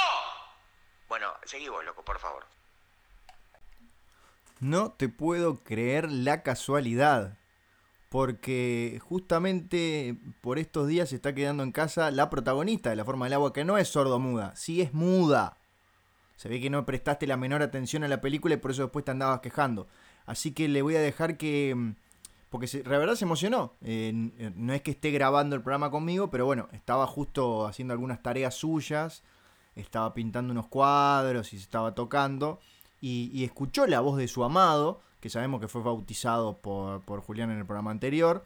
[1.07, 2.45] Bueno, seguí vos, loco, por favor.
[4.59, 7.37] No te puedo creer la casualidad.
[8.09, 13.25] Porque justamente por estos días se está quedando en casa la protagonista de la forma
[13.25, 15.57] del agua, que no es sordo-muda, sí es muda.
[16.35, 19.05] Se ve que no prestaste la menor atención a la película y por eso después
[19.05, 19.87] te andabas quejando.
[20.25, 21.73] Así que le voy a dejar que...
[21.75, 21.91] Mm,
[22.49, 23.73] porque la verdad se emocionó.
[23.81, 24.13] Eh,
[24.55, 28.55] no es que esté grabando el programa conmigo, pero bueno, estaba justo haciendo algunas tareas
[28.55, 29.23] suyas.
[29.75, 32.59] Estaba pintando unos cuadros y se estaba tocando.
[33.01, 37.59] Y, escuchó la voz de su amado, que sabemos que fue bautizado por, Julián en
[37.59, 38.45] el programa anterior.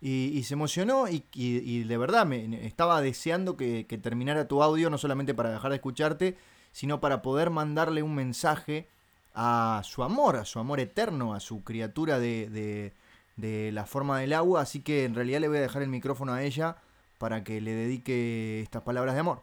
[0.00, 4.96] Y, se emocionó y, de verdad me, estaba deseando que, que terminara tu audio, no
[4.96, 6.38] solamente para dejar de escucharte,
[6.72, 8.88] sino para poder mandarle un mensaje
[9.34, 12.92] a su amor, a su amor eterno, a su criatura de,
[13.36, 14.62] de, la forma del agua.
[14.62, 16.76] Así que en realidad le voy a dejar el micrófono a ella
[17.18, 19.42] para que le dedique estas palabras de amor.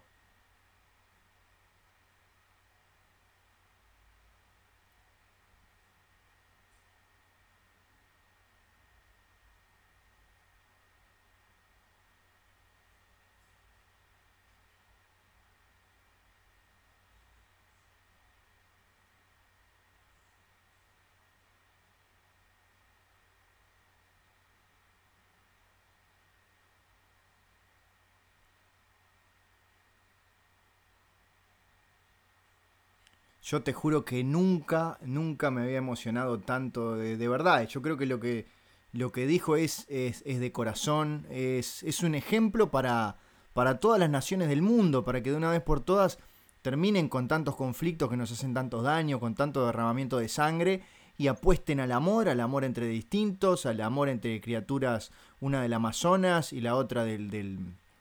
[33.47, 37.65] Yo te juro que nunca, nunca me había emocionado tanto de, verdad.
[37.65, 38.45] Yo creo que lo que,
[38.91, 43.15] lo que dijo es, es, de corazón, es, es un ejemplo para,
[43.53, 46.19] para todas las naciones del mundo, para que de una vez por todas
[46.62, 50.83] terminen con tantos conflictos que nos hacen tantos daños, con tanto derramamiento de sangre
[51.17, 56.51] y apuesten al amor, al amor entre distintos, al amor entre criaturas, una del Amazonas
[56.51, 57.60] y la otra del, del,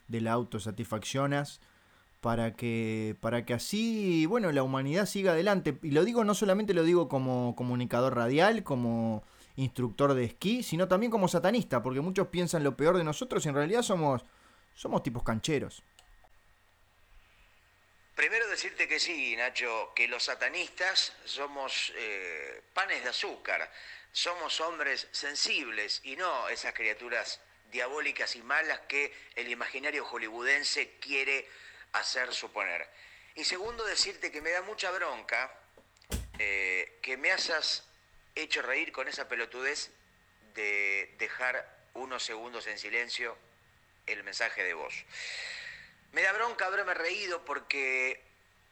[0.08, 1.60] del autosatisfaccionas
[2.26, 5.78] para que, para que así, bueno, la humanidad siga adelante.
[5.84, 9.22] Y lo digo, no solamente lo digo como comunicador radial, como
[9.54, 13.48] instructor de esquí, sino también como satanista, porque muchos piensan lo peor de nosotros y
[13.48, 14.24] en realidad somos,
[14.74, 15.84] somos tipos cancheros.
[18.16, 23.70] Primero decirte que sí, Nacho, que los satanistas somos eh, panes de azúcar,
[24.10, 31.46] somos hombres sensibles y no esas criaturas diabólicas y malas que el imaginario hollywoodense quiere
[31.98, 32.88] hacer suponer.
[33.34, 35.52] Y segundo, decirte que me da mucha bronca
[36.38, 37.84] eh, que me hayas
[38.34, 39.90] hecho reír con esa pelotudez
[40.54, 43.36] de dejar unos segundos en silencio
[44.06, 44.94] el mensaje de voz.
[46.12, 48.22] Me da bronca haberme reído porque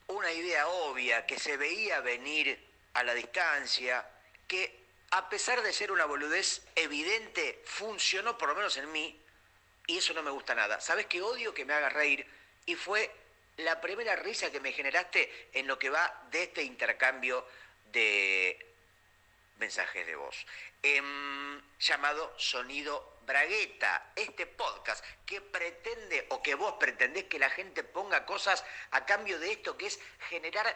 [0.07, 2.59] una idea obvia que se veía venir
[2.95, 4.09] a la distancia,
[4.47, 9.21] que a pesar de ser una boludez evidente, funcionó por lo menos en mí,
[9.87, 10.81] y eso no me gusta nada.
[10.81, 12.27] ¿Sabes qué odio que me haga reír?
[12.67, 13.11] Y fue
[13.59, 17.47] la primera risa que me generaste en lo que va de este intercambio
[17.93, 18.75] de
[19.59, 20.35] mensajes de voz,
[20.83, 27.85] em, llamado Sonido Bragueta, este podcast que pretende o que vos pretendés que la gente
[27.85, 30.67] ponga cosas a cambio de esto que es generar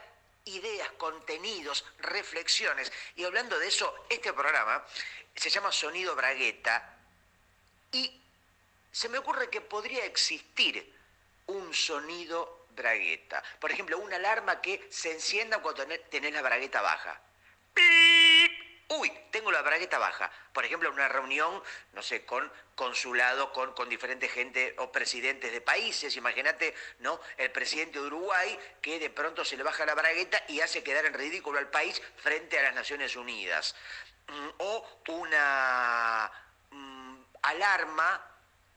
[0.45, 2.93] ideas, contenidos, reflexiones.
[3.17, 4.85] Y hablando de eso, este programa
[5.35, 6.97] se llama Sonido Bragueta
[7.93, 8.23] y
[8.91, 10.98] se me ocurre que podría existir
[11.49, 13.43] un sonido bragueta.
[13.59, 17.21] Por ejemplo, una alarma que se encienda cuando tenés la bragueta baja.
[17.75, 18.69] ¡Pip!
[18.91, 20.31] Uy, tengo la bragueta baja.
[20.53, 25.61] Por ejemplo, una reunión, no sé, con consulado, con, con diferente gente o presidentes de
[25.61, 26.17] países.
[26.17, 27.21] Imagínate, ¿no?
[27.37, 31.05] El presidente de Uruguay que de pronto se le baja la bragueta y hace quedar
[31.05, 33.75] en ridículo al país frente a las Naciones Unidas.
[34.29, 36.31] Mm, o una
[36.71, 38.25] mm, alarma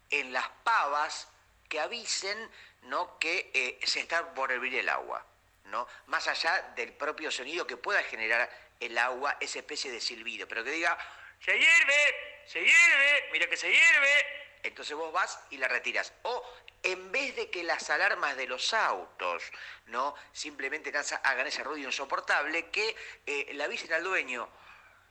[0.10, 1.31] en las pavas
[1.72, 2.38] que avisen
[2.84, 3.18] ¿no?
[3.18, 5.26] que eh, se está por hervir el agua.
[5.66, 5.88] ¿no?
[6.08, 10.66] Más allá del propio sonido que pueda generar el agua, esa especie de silbido, pero
[10.66, 10.98] que diga,
[11.40, 14.26] se hierve, se hierve, mira que se hierve.
[14.64, 16.12] Entonces vos vas y la retiras.
[16.24, 16.44] O
[16.84, 19.44] en vez de que las alarmas de los autos
[19.86, 20.92] no simplemente
[21.24, 24.50] hagan ese ruido insoportable, que eh, le avisen al dueño,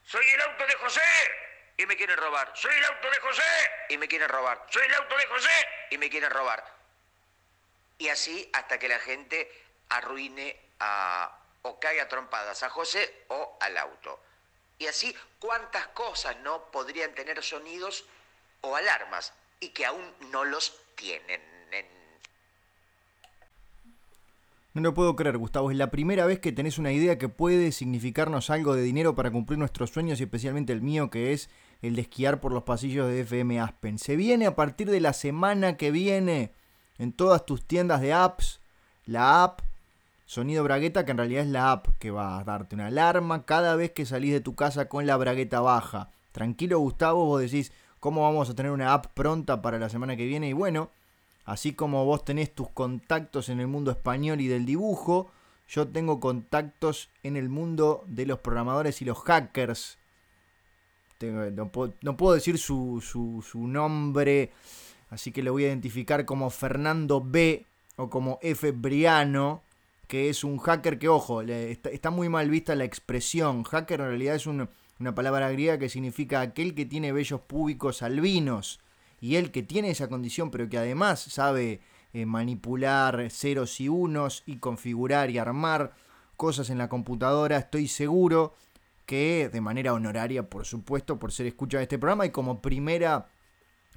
[0.03, 1.01] soy el auto de José,
[1.77, 2.51] y me quieren robar.
[2.55, 3.41] Soy el auto de José
[3.89, 4.65] y me quieren robar.
[4.69, 5.49] Soy el auto de José
[5.91, 6.63] y me quieren robar.
[7.97, 9.51] Y así hasta que la gente
[9.89, 14.19] arruine a, o caiga trompadas a José o al auto.
[14.79, 18.05] Y así cuántas cosas no podrían tener sonidos
[18.61, 21.51] o alarmas y que aún no los tienen.
[24.73, 25.69] No lo puedo creer, Gustavo.
[25.69, 29.29] Es la primera vez que tenés una idea que puede significarnos algo de dinero para
[29.29, 31.49] cumplir nuestros sueños y especialmente el mío, que es
[31.81, 33.97] el de esquiar por los pasillos de FM Aspen.
[33.97, 36.53] Se viene a partir de la semana que viene
[36.97, 38.59] en todas tus tiendas de apps
[39.05, 39.61] la app
[40.25, 43.75] Sonido Bragueta, que en realidad es la app que va a darte una alarma cada
[43.75, 46.09] vez que salís de tu casa con la bragueta baja.
[46.31, 50.25] Tranquilo, Gustavo, vos decís, ¿cómo vamos a tener una app pronta para la semana que
[50.25, 50.47] viene?
[50.47, 50.91] Y bueno,
[51.45, 55.31] Así como vos tenés tus contactos en el mundo español y del dibujo,
[55.67, 59.97] yo tengo contactos en el mundo de los programadores y los hackers.
[61.23, 64.51] No, puedo, decir su, su, nombre,
[65.09, 67.65] así que lo voy a identificar como Fernando B
[67.97, 68.71] o como F.
[68.71, 69.63] Briano,
[70.07, 73.63] que es un hacker que, ojo, está, muy mal vista la expresión.
[73.63, 74.69] Hacker en realidad es una
[75.15, 78.79] palabra griega que significa aquel que tiene vellos públicos albinos
[79.21, 81.79] y él que tiene esa condición, pero que además sabe
[82.13, 85.93] eh, manipular ceros y unos y configurar y armar
[86.35, 88.55] cosas en la computadora, estoy seguro
[89.11, 93.27] que de manera honoraria, por supuesto, por ser escucha de este programa y como primera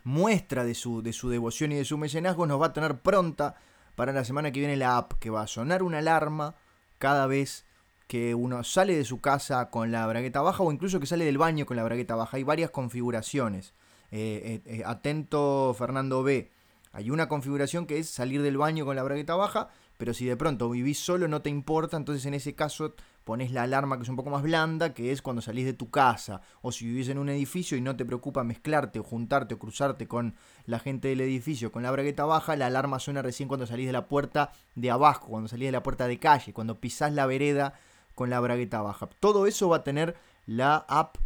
[0.02, 3.54] muestra de su, de su devoción y de su mecenazgo, nos va a tener pronta
[3.94, 6.56] para la semana que viene la app, que va a sonar una alarma
[6.98, 7.64] cada vez
[8.08, 11.38] que uno sale de su casa con la bragueta baja o incluso que sale del
[11.38, 12.36] baño con la bragueta baja.
[12.36, 13.72] Hay varias configuraciones.
[14.10, 16.50] Eh, eh, eh, atento Fernando B.
[16.90, 20.36] Hay una configuración que es salir del baño con la bragueta baja, pero si de
[20.36, 24.08] pronto vivís solo no te importa, entonces en ese caso pones la alarma que es
[24.08, 27.18] un poco más blanda, que es cuando salís de tu casa, o si vivís en
[27.18, 30.34] un edificio y no te preocupa mezclarte o juntarte o cruzarte con
[30.66, 33.92] la gente del edificio con la bragueta baja, la alarma suena recién cuando salís de
[33.92, 37.74] la puerta de abajo, cuando salís de la puerta de calle, cuando pisás la vereda
[38.14, 39.08] con la bragueta baja.
[39.20, 41.16] Todo eso va a tener la app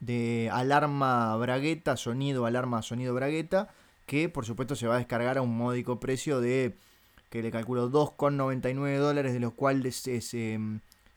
[0.00, 3.68] de alarma bragueta, sonido alarma sonido bragueta,
[4.06, 6.76] que por supuesto se va a descargar a un módico precio de,
[7.30, 10.34] que le calculo 2,99 dólares, de los cuales es,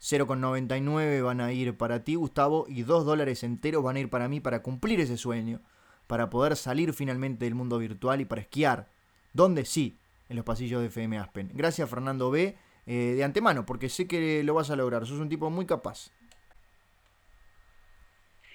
[0.02, 4.10] 0,99 em, van a ir para ti, Gustavo, y 2 dólares enteros van a ir
[4.10, 5.60] para mí para cumplir ese sueño,
[6.08, 8.88] para poder salir finalmente del mundo virtual y para esquiar.
[9.32, 9.64] ¿Dónde?
[9.64, 11.50] Sí, en los pasillos de FM Aspen.
[11.54, 12.58] Gracias Fernando B.
[12.84, 16.10] Eh, de antemano, porque sé que lo vas a lograr, sos un tipo muy capaz.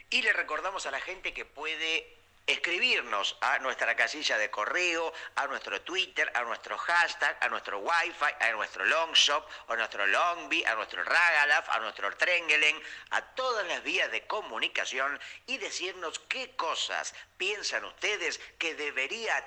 [0.10, 2.17] Y le recordamos a la gente que puede
[2.48, 8.36] escribirnos a nuestra casilla de correo, a nuestro Twitter, a nuestro hashtag, a nuestro Wi-Fi,
[8.40, 12.82] a nuestro Longshop, a nuestro Longby, a nuestro Ragalaf, a nuestro Trengelen,
[13.12, 19.46] a todas las vías de comunicación y decirnos qué cosas piensan ustedes que debería,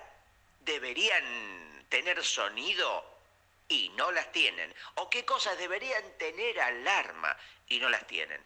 [0.60, 3.18] deberían tener sonido
[3.66, 7.34] y no las tienen, o qué cosas deberían tener alarma
[7.66, 8.44] y no las tienen.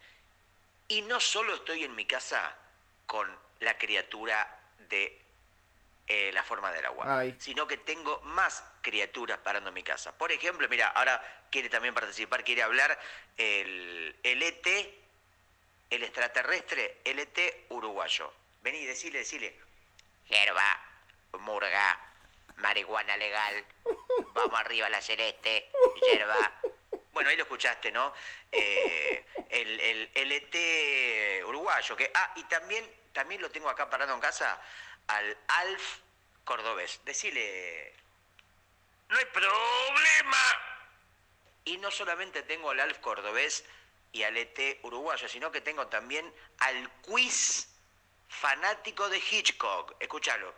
[0.87, 2.57] Y no solo estoy en mi casa
[3.07, 5.21] con la criatura de
[6.07, 10.17] eh, la forma del agua, sino que tengo más criaturas parando en mi casa.
[10.17, 12.99] Por ejemplo, mira, ahora quiere también participar, quiere hablar
[13.37, 14.67] el, el ET,
[15.91, 18.33] el extraterrestre, el ET uruguayo.
[18.63, 19.59] Vení, decile, decile.
[20.29, 20.81] Hierba,
[21.41, 21.99] murga,
[22.57, 23.65] marihuana legal,
[24.35, 25.71] vamos arriba a la celeste,
[26.03, 26.61] hierba,
[27.15, 28.13] bueno, ahí lo escuchaste, ¿no?
[28.51, 34.13] Eh, el, el, el, ET uruguayo, que, ah, y también, también lo tengo acá parado
[34.13, 34.61] en casa,
[35.07, 35.99] al Alf
[36.45, 37.01] cordobés.
[37.05, 37.95] Decile,
[39.09, 40.61] no hay problema.
[41.65, 43.65] Y no solamente tengo al Alf cordobés
[44.13, 47.69] y al ET uruguayo, sino que tengo también al quiz
[48.29, 49.95] fanático de Hitchcock.
[50.01, 50.53] Escúchalo.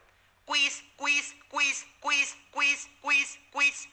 [0.47, 3.89] Quiz, quiz, quiz, quiz, quiz, quiz, quiz.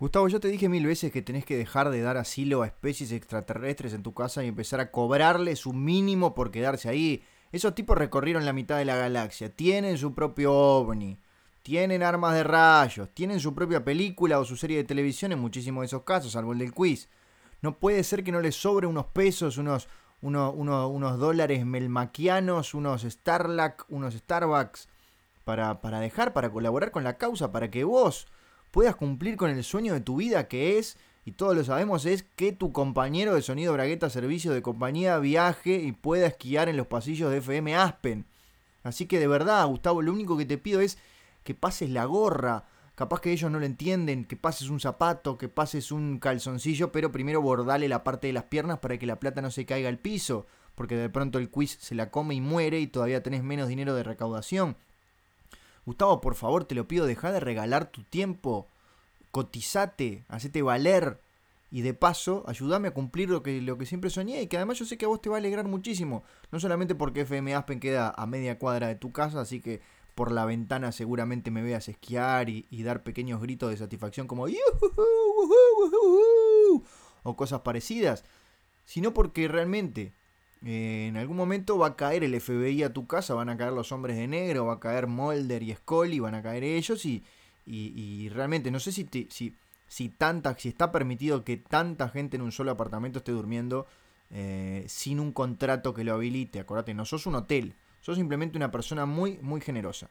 [0.00, 3.12] Gustavo, yo te dije mil veces que tenés que dejar de dar asilo a especies
[3.12, 7.22] extraterrestres en tu casa y empezar a cobrarles un mínimo por quedarse ahí.
[7.52, 11.18] Esos tipos recorrieron la mitad de la galaxia, tienen su propio ovni,
[11.62, 15.82] tienen armas de rayos, tienen su propia película o su serie de televisión en muchísimos
[15.82, 17.10] de esos casos, salvo el del quiz.
[17.60, 19.86] No puede ser que no les sobre unos pesos, unos,
[20.22, 24.88] unos dólares melmaquianos, unos Starlac, unos Starbucks
[25.44, 28.28] para, para dejar, para colaborar con la causa, para que vos
[28.70, 32.22] puedas cumplir con el sueño de tu vida que es, y todos lo sabemos, es
[32.22, 36.86] que tu compañero de sonido bragueta servicio de compañía viaje y pueda esquiar en los
[36.86, 38.26] pasillos de FM Aspen.
[38.82, 40.98] Así que de verdad, Gustavo, lo único que te pido es
[41.44, 42.66] que pases la gorra.
[42.94, 47.12] Capaz que ellos no lo entienden, que pases un zapato, que pases un calzoncillo, pero
[47.12, 49.98] primero bordale la parte de las piernas para que la plata no se caiga al
[49.98, 53.68] piso, porque de pronto el quiz se la come y muere y todavía tenés menos
[53.68, 54.76] dinero de recaudación.
[55.90, 58.68] Gustavo, por favor, te lo pido, deja de regalar tu tiempo,
[59.32, 61.20] cotizate, hacete valer.
[61.72, 64.78] Y de paso ayúdame a cumplir lo que, lo que siempre soñé y que además
[64.78, 66.22] yo sé que a vos te va a alegrar muchísimo,
[66.52, 69.80] no solamente porque FM Aspen queda a media cuadra de tu casa, así que
[70.14, 74.46] por la ventana seguramente me veas esquiar y, dar pequeños gritos de satisfacción como
[77.24, 78.24] o cosas parecidas,
[78.84, 80.12] sino porque realmente
[80.62, 83.92] en algún momento va a caer el FBI a tu casa, van a caer los
[83.92, 87.24] hombres de negro, va a caer Mulder y Scully, van a caer ellos y,
[87.64, 89.56] y, realmente no sé si, si,
[89.88, 93.86] si, tanta, si está permitido que tanta gente en un solo apartamento esté durmiendo
[94.30, 96.60] eh, sin un contrato que lo habilite.
[96.60, 100.08] Acordate, no sos un hotel, sos simplemente una persona muy, muy generosa.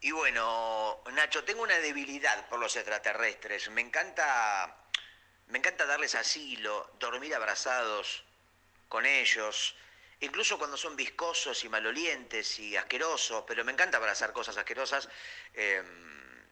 [0.00, 3.70] Y bueno, Nacho, tengo una debilidad por los extraterrestres.
[3.70, 4.85] Me encanta,
[5.48, 8.24] me encanta darles asilo, dormir abrazados
[8.88, 9.76] con ellos,
[10.20, 15.08] incluso cuando son viscosos y malolientes y asquerosos, pero me encanta abrazar cosas asquerosas.
[15.54, 16.46] Em,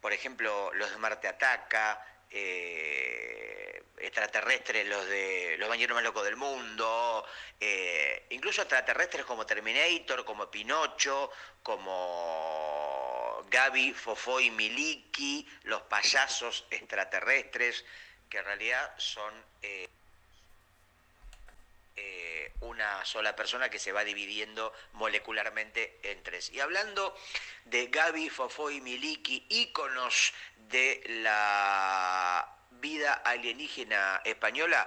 [0.00, 6.36] por ejemplo, los de Marte Ataca, eh, extraterrestres, los de los bañeros más locos del
[6.36, 7.24] mundo,
[7.58, 11.30] eh, incluso extraterrestres como Terminator, como Pinocho,
[11.62, 17.84] como Gaby, Fofo y Miliki, los payasos extraterrestres,
[18.28, 19.88] que en realidad son eh,
[22.60, 26.50] una sola persona que se va dividiendo molecularmente en tres.
[26.50, 27.16] Y hablando
[27.64, 34.86] de Gaby, Fofo y Miliki, íconos de la vida alienígena española,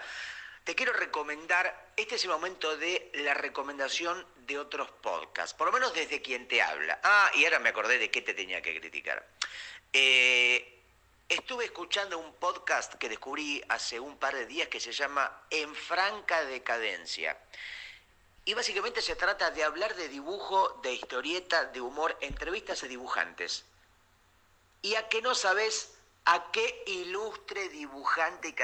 [0.64, 5.74] te quiero recomendar, este es el momento de la recomendación de otros podcasts, por lo
[5.74, 7.00] menos desde quien te habla.
[7.04, 9.26] Ah, y ahora me acordé de qué te tenía que criticar.
[9.92, 10.81] Eh,
[11.32, 15.74] estuve escuchando un podcast que descubrí hace un par de días que se llama En
[15.74, 17.38] franca decadencia.
[18.44, 23.64] Y básicamente se trata de hablar de dibujo, de historieta, de humor, entrevistas a dibujantes
[24.82, 25.94] y a que no sabes
[26.26, 28.56] a qué ilustre dibujante y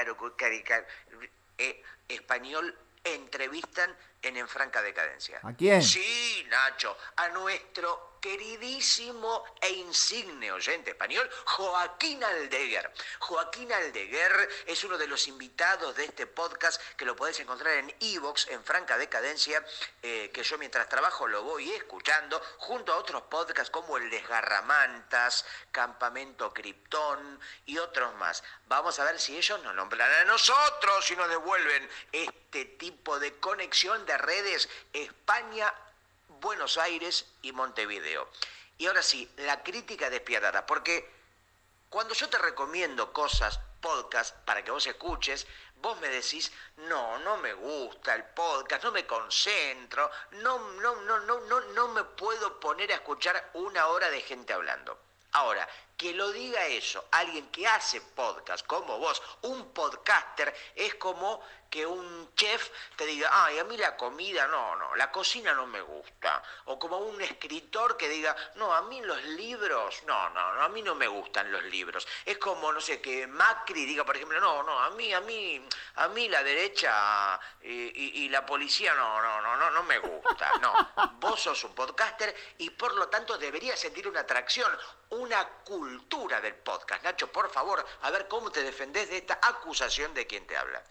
[1.56, 5.40] eh, español entrevistan en En Franca Decadencia.
[5.42, 5.82] ¿A quién?
[5.82, 12.92] Sí, Nacho, a nuestro queridísimo e insigne oyente español, Joaquín Aldeguer.
[13.18, 17.94] Joaquín Aldeguer es uno de los invitados de este podcast que lo podés encontrar en
[18.00, 19.64] Evox, en franca decadencia,
[20.02, 25.44] eh, que yo mientras trabajo lo voy escuchando, junto a otros podcasts como El Desgarramantas,
[25.72, 28.42] Campamento Krypton y otros más.
[28.66, 33.38] Vamos a ver si ellos nos nombran a nosotros y nos devuelven este tipo de
[33.38, 35.72] conexión de redes España
[36.40, 38.28] Buenos Aires y Montevideo.
[38.76, 41.10] Y ahora sí, la crítica despiadada, porque
[41.88, 47.36] cuando yo te recomiendo cosas, podcast, para que vos escuches, vos me decís, no, no
[47.38, 52.58] me gusta el podcast, no me concentro, no, no, no, no, no, no me puedo
[52.60, 54.98] poner a escuchar una hora de gente hablando.
[55.32, 55.68] Ahora,
[55.98, 61.84] que lo diga eso, alguien que hace podcast como vos, un podcaster, es como que
[61.84, 65.80] un chef te diga, ay, a mí la comida no, no, la cocina no me
[65.80, 66.42] gusta.
[66.66, 70.68] O como un escritor que diga, no, a mí los libros, no, no, no, a
[70.68, 72.06] mí no me gustan los libros.
[72.24, 75.62] Es como, no sé, que Macri diga, por ejemplo, no, no, a mí, a mí,
[75.96, 80.52] a mí la derecha y, y la policía no, no, no, no, no me gusta.
[80.62, 80.72] No,
[81.20, 84.72] vos sos un podcaster y por lo tanto deberías sentir una atracción,
[85.10, 85.48] una
[85.88, 87.02] cultura del podcast.
[87.02, 90.82] Nacho, por favor, a ver cómo te defendés de esta acusación de quien te habla.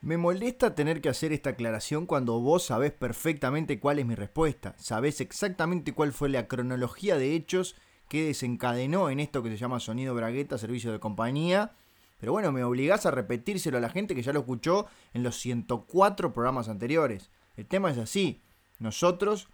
[0.00, 4.74] Me molesta tener que hacer esta aclaración cuando vos sabés perfectamente cuál es mi respuesta,
[4.78, 7.76] sabés exactamente cuál fue la cronología de hechos
[8.08, 11.72] que desencadenó en esto que se llama sonido bragueta, servicio de compañía.
[12.18, 15.36] Pero bueno, me obligás a repetírselo a la gente que ya lo escuchó en los
[15.36, 17.30] 104 programas anteriores.
[17.56, 18.42] El tema es así.
[18.78, 19.48] Nosotros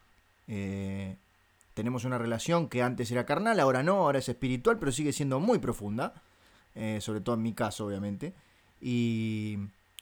[0.49, 1.17] eh,
[1.75, 5.41] tenemos una relación que antes era carnal, ahora no, ahora es espiritual, pero sigue siendo
[5.41, 6.15] muy profunda.
[6.75, 8.35] Eh, sobre todo en mi caso, obviamente.
[8.81, 9.59] Y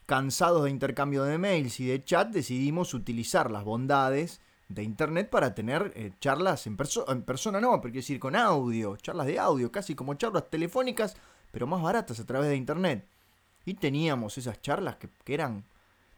[0.06, 5.54] cansados de intercambio de mails y de chat, decidimos utilizar las bondades de internet para
[5.54, 6.76] tener eh, charlas en,
[7.08, 11.16] en persona, no, pero quiero decir con audio, charlas de audio, casi como charlas telefónicas,
[11.50, 13.06] pero más baratas a través de internet.
[13.64, 15.64] Y teníamos esas charlas que, eran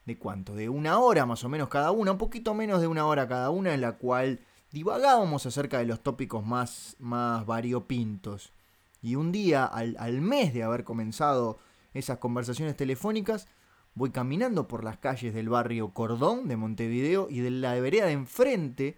[0.05, 3.07] de cuánto, de una hora más o menos cada una, un poquito menos de una
[3.07, 4.41] hora cada una, en la cual
[4.73, 8.53] divagábamos acerca de los tópicos más, más variopintos.
[9.01, 11.59] Y un día, al, al mes de haber comenzado
[11.93, 13.47] esas conversaciones telefónicas,
[13.95, 18.13] Voy caminando por las calles del barrio Cordón de Montevideo y de la vereda de
[18.13, 18.97] enfrente,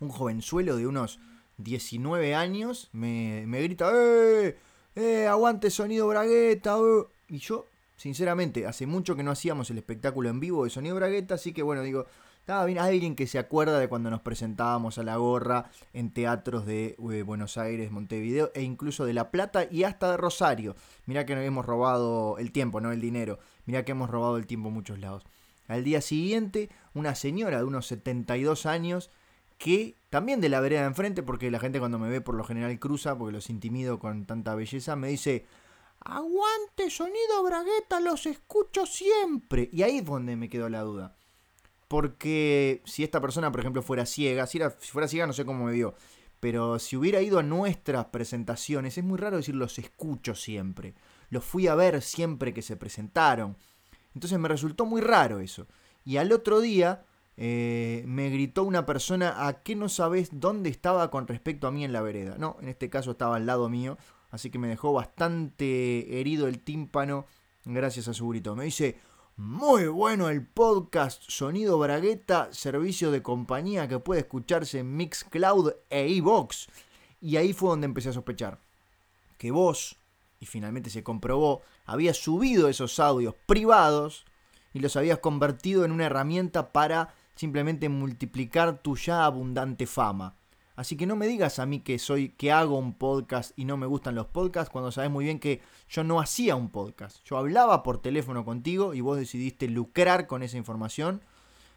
[0.00, 1.18] un jovenzuelo de unos
[1.56, 4.58] 19 años me, grita, ¡eh!
[4.96, 5.26] ¡eh!
[5.28, 6.76] ¡aguante sonido bragueta!
[6.76, 7.04] Eh".
[7.28, 7.64] Y yo,
[7.96, 11.62] sinceramente, hace mucho que no hacíamos el espectáculo en vivo de sonido bragueta, así que
[11.62, 12.04] bueno, digo,
[12.42, 16.66] estaba bien alguien que se acuerda de cuando nos presentábamos a la gorra en teatros
[16.66, 20.74] de eh, Buenos Aires, Montevideo e incluso de La Plata y hasta de Rosario.
[21.06, 23.38] Mirá que nos hemos robado el tiempo, no el dinero.
[23.64, 25.22] Mirá que hemos robado el tiempo en muchos lados.
[25.68, 29.10] Al día siguiente, una señora de unos 72 años
[29.56, 32.42] que también de la vereda de enfrente, porque la gente cuando me ve por lo
[32.42, 35.46] general cruza, porque los intimido con tanta belleza, me dice,
[36.00, 39.70] aguante sonido bragueta, los escucho siempre.
[39.72, 41.14] Y ahí es donde me quedó la duda.
[41.92, 45.72] Porque si esta persona, por ejemplo, fuera ciega, si, fuera ciega no sé cómo me
[45.72, 45.94] vio,
[46.40, 50.94] pero si hubiera ido a nuestras presentaciones, es muy raro decir los escucho siempre.
[51.28, 53.58] Los fui a ver siempre que se presentaron.
[54.14, 55.66] Entonces me resultó muy raro eso.
[56.02, 57.04] Y al otro día
[57.36, 61.84] eh, me gritó una persona, ¿a qué no sabes dónde estaba con respecto a mí
[61.84, 62.36] en la vereda?
[62.38, 63.98] No, en este caso estaba al lado mío,
[64.30, 67.26] así que me dejó bastante herido el tímpano
[67.66, 68.56] gracias a su grito.
[68.56, 68.96] Me dice,
[69.36, 76.08] muy bueno el podcast Sonido Bragueta, servicio de compañía que puede escucharse en Mixcloud e
[76.08, 76.68] iVox.
[77.20, 78.58] Y ahí fue donde empecé a sospechar
[79.38, 79.96] que vos,
[80.38, 84.24] y finalmente se comprobó, habías subido esos audios privados
[84.72, 90.36] y los habías convertido en una herramienta para simplemente multiplicar tu ya abundante fama.
[90.82, 93.76] Así que no me digas a mí que soy que hago un podcast y no
[93.76, 97.24] me gustan los podcasts cuando sabes muy bien que yo no hacía un podcast.
[97.24, 101.22] Yo hablaba por teléfono contigo y vos decidiste lucrar con esa información,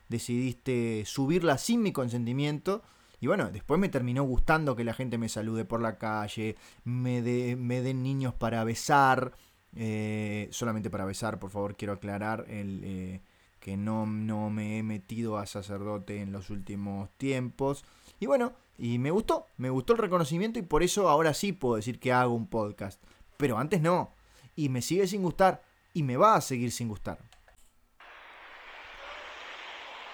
[0.10, 2.82] decidiste subirla sin mi consentimiento
[3.22, 7.22] y bueno, después me terminó gustando que la gente me salude por la calle, me,
[7.56, 9.34] me den niños para besar,
[9.76, 13.22] eh, solamente para besar, por favor, quiero aclarar el, eh,
[13.60, 17.86] que no, no me he metido a sacerdote en los últimos tiempos.
[18.20, 21.76] Y bueno, y me gustó, me gustó el reconocimiento y por eso ahora sí puedo
[21.76, 23.02] decir que hago un podcast.
[23.38, 24.14] Pero antes no.
[24.56, 25.62] Y me sigue sin gustar
[25.94, 27.18] y me va a seguir sin gustar.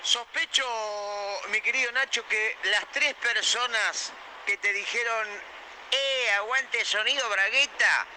[0.03, 0.66] Sospecho,
[1.51, 4.12] mi querido Nacho, que las tres personas
[4.45, 5.28] que te dijeron,
[5.91, 8.07] eh, aguante sonido bragueta,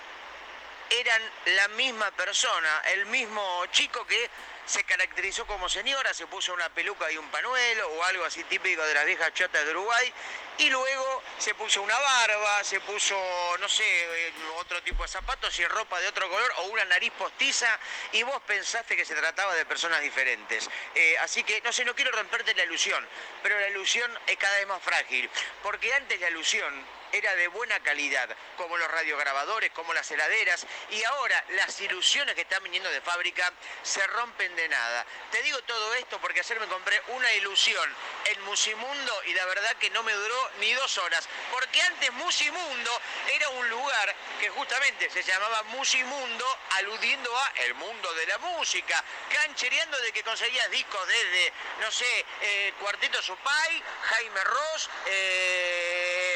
[0.90, 1.22] eran
[1.57, 4.30] la misma persona, el mismo chico que
[4.66, 8.82] se caracterizó como señora, se puso una peluca y un panuelo o algo así típico
[8.82, 10.12] de las viejas chotas de Uruguay,
[10.58, 13.16] y luego se puso una barba, se puso,
[13.58, 17.12] no sé, eh, otro tipo de zapatos y ropa de otro color o una nariz
[17.18, 17.78] postiza,
[18.12, 20.68] y vos pensaste que se trataba de personas diferentes.
[20.94, 23.06] Eh, así que, no sé, no quiero romperte la ilusión,
[23.42, 25.28] pero la ilusión es cada vez más frágil,
[25.62, 26.72] porque antes la ilusión
[27.14, 32.40] era de buena calidad, como los radiograbadores, como las heladeras, y ahora las ilusiones que
[32.40, 33.52] están viniendo de fábrica
[33.82, 35.06] se rompen de nada.
[35.30, 37.88] Te digo todo esto porque ayer me compré una ilusión
[38.24, 43.00] en Musimundo y la verdad que no me duró ni dos horas, porque antes Musimundo
[43.32, 49.04] era un lugar que justamente se llamaba Musimundo, aludiendo a el mundo de la música,
[49.32, 56.34] canchereando de que conseguías discos desde, no sé, eh, Cuarteto Supay, Jaime Ross, eh,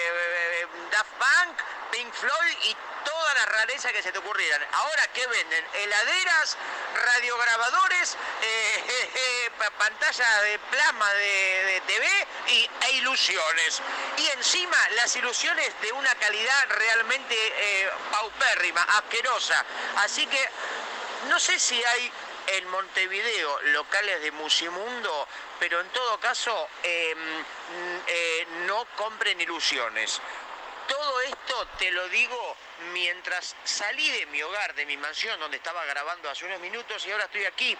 [0.90, 1.58] Daft Punk,
[1.90, 4.62] Pink Floyd y todas las rarezas que se te ocurrieran.
[4.72, 5.64] Ahora, ¿qué venden?
[5.74, 6.56] Heladeras,
[6.94, 13.80] radiograbadores, eh, pantalla de plasma de, TV y, e ilusiones.
[14.16, 19.64] Y encima las ilusiones de una calidad realmente eh, paupérrima, asquerosa.
[19.96, 20.48] Así que
[21.28, 22.12] no sé si hay
[22.48, 27.44] en Montevideo locales de Musimundo, pero en todo caso em,
[28.06, 30.20] eh, no compren ilusiones.
[30.88, 32.56] Todo esto te lo digo
[32.92, 37.12] mientras salí de mi hogar, de mi mansión, donde estaba grabando hace unos minutos, y
[37.12, 37.76] ahora estoy aquí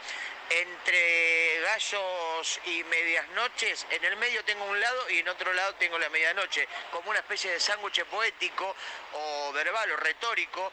[0.51, 3.87] entre gallos y medias noches.
[3.91, 7.21] En el medio tengo un lado y en otro lado tengo la medianoche, como una
[7.21, 8.75] especie de sándwich poético
[9.13, 10.71] o verbal o retórico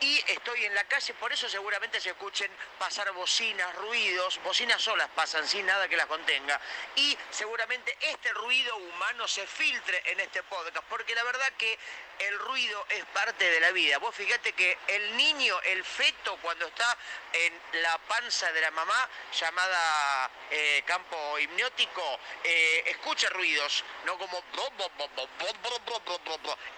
[0.00, 5.08] y estoy en la calle, por eso seguramente se escuchen pasar bocinas, ruidos, bocinas solas
[5.14, 6.60] pasan sin nada que las contenga.
[6.96, 11.78] Y seguramente este ruido humano se filtre en este podcast, porque la verdad que
[12.18, 13.98] el ruido es parte de la vida.
[13.98, 16.96] Vos fíjate que el niño, el feto, cuando está
[17.32, 24.42] en la panza de la mamá, llamada eh, campo hipnótico, eh, escucha ruidos, no como...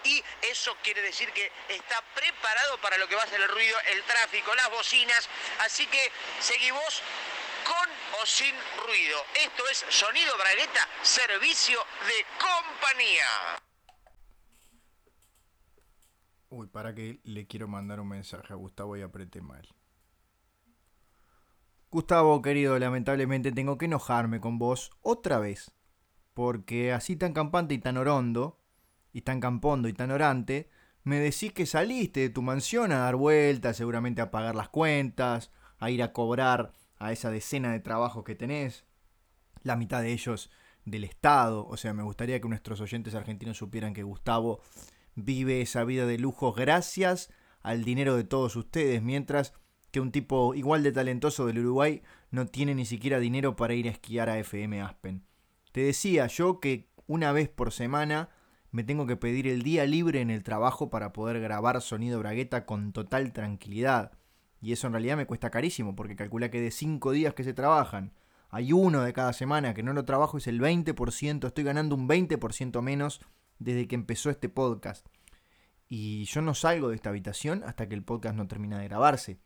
[0.03, 3.75] Y eso quiere decir que está preparado para lo que va a ser el ruido,
[3.93, 5.29] el tráfico, las bocinas.
[5.59, 7.01] Así que seguimos
[7.65, 8.55] con o sin
[8.85, 9.17] ruido.
[9.35, 13.61] Esto es Sonido Bragueta, servicio de compañía.
[16.49, 19.67] Uy, para que le quiero mandar un mensaje a Gustavo y apreté mal.
[21.89, 25.71] Gustavo, querido, lamentablemente tengo que enojarme con vos otra vez.
[26.33, 28.61] Porque así tan campante y tan orondo,
[29.11, 30.70] y tan campondo y tan orante,
[31.03, 35.51] me decís que saliste de tu mansión a dar vueltas, seguramente a pagar las cuentas,
[35.79, 38.85] a ir a cobrar a esa decena de trabajos que tenés,
[39.63, 40.51] la mitad de ellos
[40.85, 41.65] del Estado.
[41.67, 44.61] O sea, me gustaría que nuestros oyentes argentinos supieran que Gustavo
[45.15, 47.31] vive esa vida de lujo gracias
[47.61, 49.53] al dinero de todos ustedes, mientras
[49.91, 53.87] que un tipo igual de talentoso del Uruguay no tiene ni siquiera dinero para ir
[53.87, 55.25] a esquiar a FM Aspen.
[55.71, 58.29] Te decía yo que una vez por semana
[58.71, 62.65] me tengo que pedir el día libre en el trabajo para poder grabar sonido bragueta
[62.65, 64.11] con total tranquilidad.
[64.61, 67.53] Y eso en realidad me cuesta carísimo, porque calcula que de 5 días que se
[67.53, 68.13] trabajan,
[68.49, 72.07] hay uno de cada semana que no lo trabajo, es el 20%, estoy ganando un
[72.07, 73.21] 20% menos
[73.59, 75.05] desde que empezó este podcast.
[75.87, 79.39] Y yo no salgo de esta habitación hasta que el podcast no termina de grabarse.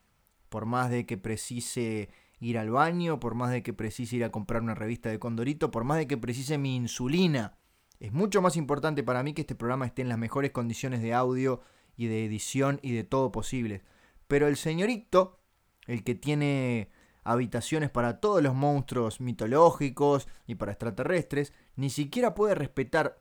[0.49, 2.09] Por más de que precise
[2.39, 5.71] ir al baño, por más de que precise ir a comprar una revista de Condorito,
[5.71, 7.57] por más de que precise mi insulina
[7.99, 11.13] es mucho más importante para mí que este programa esté en las mejores condiciones de
[11.13, 11.61] audio
[11.97, 13.83] y de edición y de todo posible.
[14.27, 15.39] Pero el señorito,
[15.87, 16.89] el que tiene
[17.23, 23.19] habitaciones para todos los monstruos mitológicos y para extraterrestres, ni siquiera puede respetar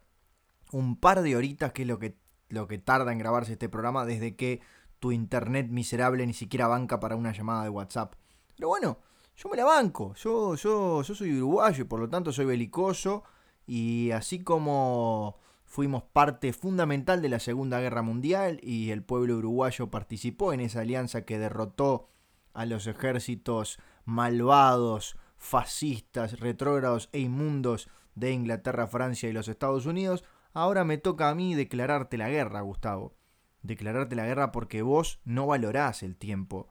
[0.73, 2.17] un par de horitas, que es lo que,
[2.49, 4.61] lo que tarda en grabarse este programa, desde que
[4.99, 8.15] tu internet miserable ni siquiera banca para una llamada de WhatsApp.
[8.57, 8.99] Pero bueno,
[9.37, 13.25] yo me la banco, yo, yo, yo soy uruguayo y por lo tanto soy belicoso
[13.67, 19.91] y así como fuimos parte fundamental de la Segunda Guerra Mundial y el pueblo uruguayo
[19.91, 22.09] participó en esa alianza que derrotó
[22.53, 30.25] a los ejércitos malvados, fascistas, retrógrados e inmundos de Inglaterra, Francia y los Estados Unidos,
[30.53, 33.17] ahora me toca a mí declararte la guerra, Gustavo.
[33.63, 36.69] Declararte la guerra porque vos no valorás el tiempo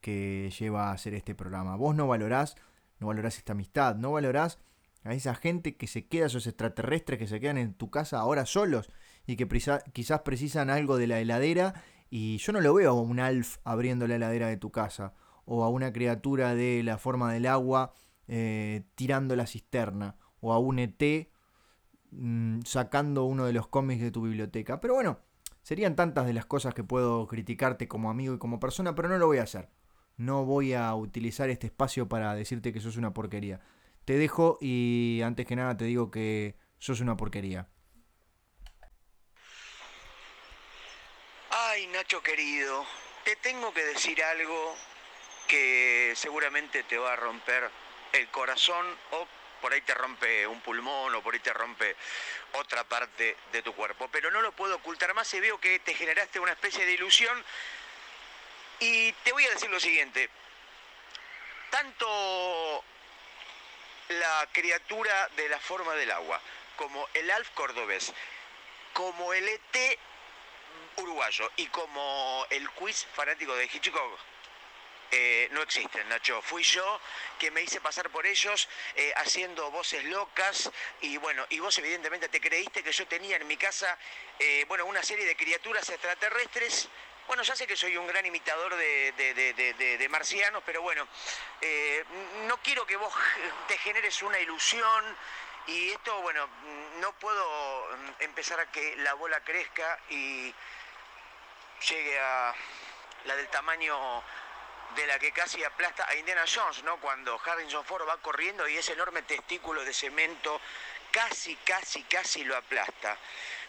[0.00, 1.76] que lleva a hacer este programa.
[1.76, 2.54] Vos no valorás,
[3.00, 4.60] no valorás esta amistad, no valorás
[5.04, 8.46] a esa gente que se queda, esos extraterrestres que se quedan en tu casa ahora
[8.46, 8.90] solos
[9.26, 9.46] y que
[9.92, 11.74] quizás precisan algo de la heladera
[12.10, 15.62] y yo no lo veo a un alf abriendo la heladera de tu casa o
[15.62, 17.92] a una criatura de la forma del agua
[18.28, 21.28] eh, tirando la cisterna o a un ET
[22.10, 24.80] mm, sacando uno de los cómics de tu biblioteca.
[24.80, 25.18] Pero bueno,
[25.62, 29.18] serían tantas de las cosas que puedo criticarte como amigo y como persona, pero no
[29.18, 29.68] lo voy a hacer.
[30.16, 33.60] No voy a utilizar este espacio para decirte que sos una porquería.
[34.04, 37.68] Te dejo y antes que nada te digo que sos una porquería.
[41.50, 42.84] Ay, Nacho querido,
[43.24, 44.76] te tengo que decir algo
[45.48, 47.70] que seguramente te va a romper
[48.12, 49.26] el corazón o
[49.60, 51.96] por ahí te rompe un pulmón o por ahí te rompe
[52.52, 54.08] otra parte de tu cuerpo.
[54.12, 57.42] Pero no lo puedo ocultar más y veo que te generaste una especie de ilusión.
[58.80, 60.28] Y te voy a decir lo siguiente.
[61.70, 62.84] Tanto
[64.08, 66.40] la criatura de la forma del agua,
[66.76, 68.12] como el Alf cordobés,
[68.92, 69.98] como el ET
[70.96, 74.18] uruguayo y como el quiz fanático de Hitchcock,
[75.16, 76.42] eh, no existen, Nacho.
[76.42, 77.00] Fui yo
[77.38, 82.28] que me hice pasar por ellos eh, haciendo voces locas y bueno, y vos evidentemente
[82.28, 83.96] te creíste que yo tenía en mi casa,
[84.40, 86.88] eh, bueno, una serie de criaturas extraterrestres
[87.26, 91.06] bueno, ya sé que soy un gran imitador de, marcianos, pero bueno,
[91.60, 92.04] eh,
[92.46, 93.12] no quiero que vos
[93.68, 95.16] te generes una ilusión
[95.66, 96.46] y esto, bueno,
[97.00, 97.88] no puedo
[98.20, 100.54] empezar a que la bola crezca y
[101.88, 102.54] llegue a
[103.24, 104.22] la del tamaño
[104.94, 106.98] de la que casi aplasta a Indiana Jones, ¿no?
[106.98, 110.60] Cuando Harrison Ford va corriendo y ese enorme testículo de cemento
[111.10, 113.16] casi, casi, casi lo aplasta.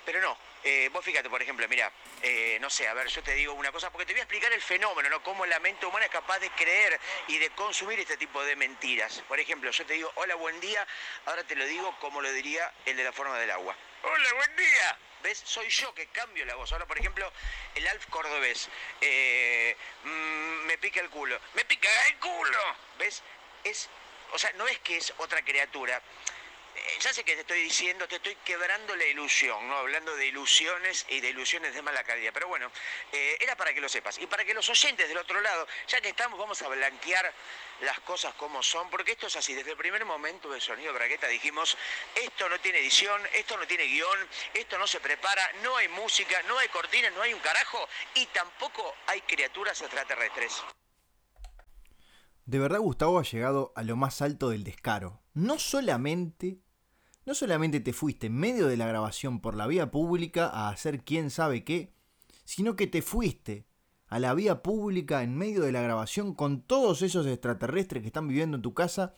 [0.05, 1.91] Pero no, eh, vos fíjate, por ejemplo, mira,
[2.21, 4.53] eh, no sé, a ver, yo te digo una cosa, porque te voy a explicar
[4.53, 5.23] el fenómeno, ¿no?
[5.23, 9.23] Cómo la mente humana es capaz de creer y de consumir este tipo de mentiras.
[9.27, 10.85] Por ejemplo, yo te digo, hola, buen día,
[11.25, 13.75] ahora te lo digo como lo diría el de la forma del agua.
[14.03, 14.97] Hola, buen día.
[15.23, 15.41] ¿Ves?
[15.43, 16.71] Soy yo que cambio la voz.
[16.71, 17.31] Ahora, por ejemplo,
[17.73, 18.69] el Alf cordobés.
[19.01, 21.39] Eh, mm, me pica el culo.
[21.55, 22.59] ¡Me pica el culo!
[22.99, 23.23] ¿Ves?
[23.63, 23.89] Es,
[24.33, 25.99] o sea, no es que es otra criatura
[26.99, 29.77] ya sé que te estoy diciendo, te estoy quebrando la ilusión, ¿no?
[29.77, 32.31] Hablando de ilusiones y de ilusiones de mala calidad.
[32.33, 32.71] Pero bueno,
[33.11, 34.17] eh, era para que lo sepas.
[34.19, 37.33] Y para que los oyentes del otro lado, ya que estamos, vamos a blanquear
[37.81, 39.53] las cosas como son, porque esto es así.
[39.53, 41.77] Desde el primer momento del sonido braqueta dijimos,
[42.15, 44.19] esto no tiene edición, esto no tiene guion,
[44.53, 48.25] esto no se prepara, no hay música, no hay cortinas, no hay un carajo y
[48.27, 50.63] tampoco hay criaturas extraterrestres.
[52.45, 55.19] De verdad Gustavo ha llegado a lo más alto del descaro.
[55.33, 56.59] No solamente
[57.25, 61.03] no solamente te fuiste en medio de la grabación por la vía pública a hacer
[61.03, 61.93] quién sabe qué,
[62.43, 63.65] sino que te fuiste
[64.07, 68.27] a la vía pública en medio de la grabación con todos esos extraterrestres que están
[68.27, 69.13] viviendo en tu casa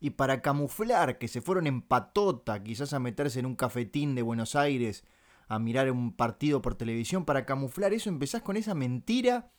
[0.00, 4.22] y para camuflar que se fueron en patota quizás a meterse en un cafetín de
[4.22, 5.04] Buenos Aires
[5.46, 9.50] a mirar un partido por televisión, para camuflar eso empezás con esa mentira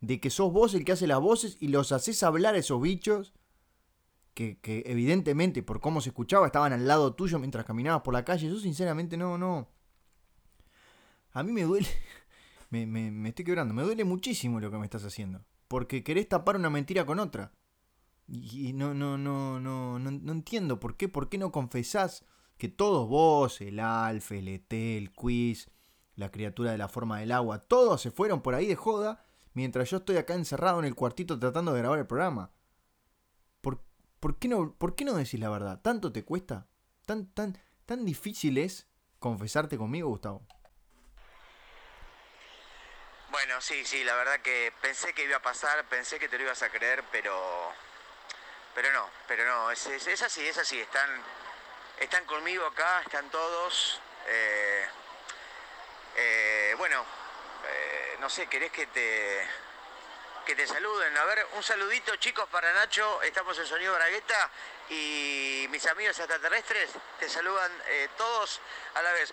[0.00, 2.80] de que sos vos el que hace las voces y los haces hablar a esos
[2.80, 3.32] bichos
[4.34, 8.48] que, evidentemente por cómo se escuchaba estaban al lado tuyo mientras caminabas por la calle.
[8.48, 9.68] Yo sinceramente no, no.
[11.32, 11.88] A mí me duele,
[12.70, 15.44] me, me, estoy quebrando, me duele muchísimo lo que me estás haciendo.
[15.68, 17.52] porque querés tapar una mentira con otra.
[18.26, 22.24] Y no, no, no, no, no, no entiendo por qué, por qué no confesás
[22.56, 25.70] que todos vos, el Alf, el ET, el Quiz,
[26.16, 29.90] la criatura de la forma del agua, todos se fueron por ahí de joda, mientras
[29.90, 32.52] yo estoy acá encerrado en el cuartito tratando de grabar el programa.
[34.24, 35.82] ¿Por, qué, no, ¿por qué no decís la verdad?
[35.82, 36.66] ¿Tanto te cuesta?
[37.04, 40.46] ¿Tan, tan, tan difícil es confesarte conmigo, Gustavo?
[43.28, 46.44] Bueno, sí, sí, la verdad que pensé que iba a pasar, pensé que te lo
[46.44, 47.70] ibas a creer, pero
[48.74, 51.10] pero no, pero no, es, es, así, es así, están,
[52.00, 54.00] están conmigo acá, están todos.
[54.26, 54.86] Eh,
[56.16, 57.04] eh, bueno,
[57.68, 59.46] eh, no sé, ¿querés que te,
[60.44, 61.16] que te saluden?
[61.16, 64.50] A ver, un saludito chicos para Nacho, estamos en Sonido Bragueta
[64.90, 67.72] y mis amigos extraterrestres te saludan
[68.16, 68.60] todos
[68.94, 69.32] a la vez.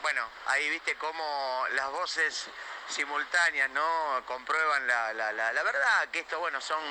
[0.00, 2.46] Bueno, ahí viste cómo las voces
[2.88, 4.22] simultáneas, ¿no?
[4.26, 6.82] Comprueban la, la, la, verdad, que esto, bueno, son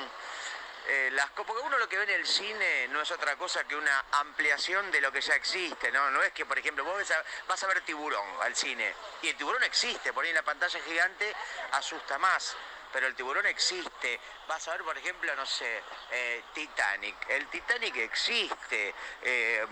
[0.88, 3.76] eh, las porque uno lo que ve en el cine no es otra cosa que
[3.76, 6.10] una ampliación de lo que ya existe, ¿no?
[6.10, 7.02] No es que, por ejemplo, vos
[7.48, 10.80] vas a ver tiburón al cine y el tiburón existe, por ahí en la pantalla
[10.80, 11.34] gigante
[11.72, 12.56] asusta más
[12.92, 14.20] pero el tiburón existe.
[14.46, 17.16] Vas a ver, por ejemplo, no sé, eh, Titanic.
[17.28, 18.94] El Titanic existe.
[19.22, 19.66] Eh,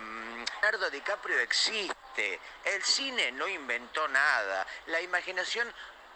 [0.90, 2.40] DiCaprio existe.
[2.64, 4.66] El cine no inventó nada.
[4.86, 5.72] La imaginación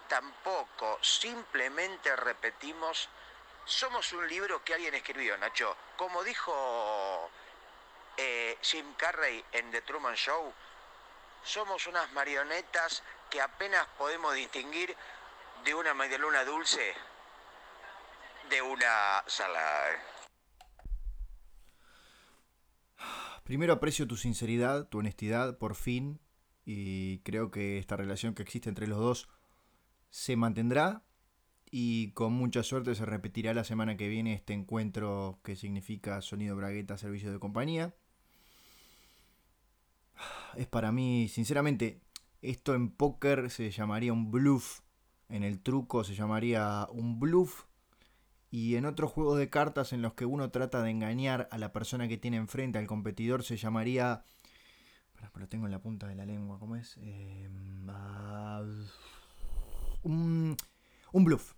[0.08, 0.98] tampoco.
[1.02, 3.08] Simplemente repetimos.
[3.66, 5.76] Somos un libro que alguien escribió, Nacho.
[5.96, 7.30] Como dijo
[8.16, 10.52] eh, Jim Carrey en The Truman Show,
[11.42, 14.94] somos unas marionetas que apenas podemos distinguir
[15.64, 16.94] de una luna dulce
[18.50, 19.98] de una salada.
[23.44, 26.20] Primero aprecio tu sinceridad, tu honestidad, por fin,
[26.64, 29.28] y creo que esta relación que existe entre los dos
[30.10, 31.02] se mantendrá
[31.76, 36.54] y con mucha suerte se repetirá la semana que viene este encuentro que significa Sonido
[36.54, 37.94] Bragueta Servicio de Compañía.
[40.56, 42.00] Es para mí, sinceramente,
[42.40, 44.82] esto en póker se llamaría un bluff
[45.28, 47.64] en el truco se llamaría un bluff.
[48.52, 51.72] Y en otros juegos de cartas en los que uno trata de engañar a la
[51.72, 54.22] persona que tiene enfrente, al competidor, se llamaría...
[55.34, 56.96] Lo tengo en la punta de la lengua, ¿cómo es?
[56.98, 58.62] Em, ah,
[60.02, 60.56] un,
[61.10, 61.54] un bluff.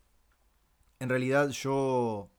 [0.99, 2.31] En realidad yo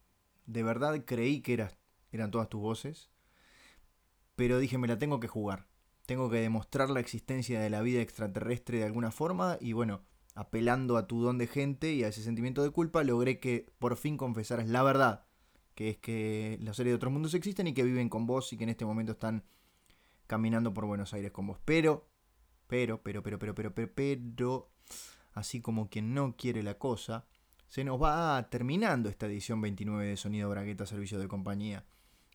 [0.45, 1.67] de verdad creí que
[2.11, 3.09] eran todas tus voces,
[4.35, 5.67] pero dije me la tengo que jugar.
[6.05, 10.01] Tengo que demostrar la existencia de la vida extraterrestre de alguna forma y bueno,
[10.35, 13.97] apelando a tu don de gente y a ese sentimiento de culpa, logré que por
[13.97, 15.25] fin confesaras la verdad,
[15.73, 18.57] que es que los seres de otros mundos existen y que viven con vos y
[18.57, 19.43] que en este momento están
[20.27, 21.57] caminando por Buenos Aires con vos.
[21.65, 22.07] Pero,
[22.67, 24.69] pero, pero, pero, pero, pero, pero, pero,
[25.33, 27.25] así como quien no quiere la cosa,
[27.67, 31.85] se nos va terminando esta edición 29 de Sonido Bragueta Servicio de Compañía.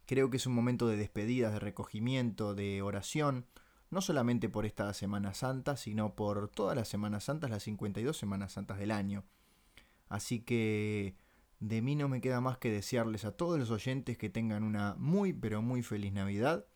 [0.06, 3.46] Creo que es un momento de despedidas, de recogimiento, de oración,
[3.90, 8.52] no solamente por esta Semana Santa, sino por todas las Semanas Santas, las 52 Semanas
[8.52, 9.24] Santas del año.
[10.08, 11.14] Así que
[11.60, 14.94] de mí no me queda más que desearles a todos los oyentes que tengan una
[14.98, 16.66] muy pero muy feliz Navidad,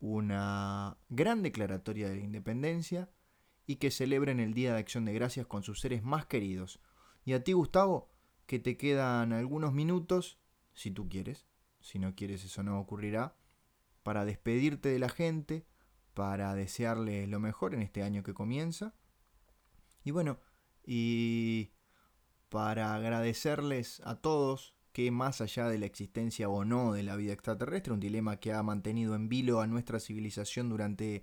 [0.00, 3.08] una gran declaratoria de la independencia
[3.66, 6.80] y que celebren el Día de Acción de Gracias con sus seres más queridos.
[7.24, 8.10] Y a ti, Gustavo,
[8.46, 10.38] que te quedan algunos minutos,
[10.74, 11.46] si tú quieres,
[11.80, 13.36] si no quieres eso no ocurrirá,
[14.02, 15.66] para despedirte de la gente,
[16.14, 18.94] para desearle lo mejor en este año que comienza.
[20.04, 20.38] Y bueno,
[20.84, 21.72] y
[22.48, 27.32] para agradecerles a todos que más allá de la existencia o no de la vida
[27.32, 31.22] extraterrestre, un dilema que ha mantenido en vilo a nuestra civilización durante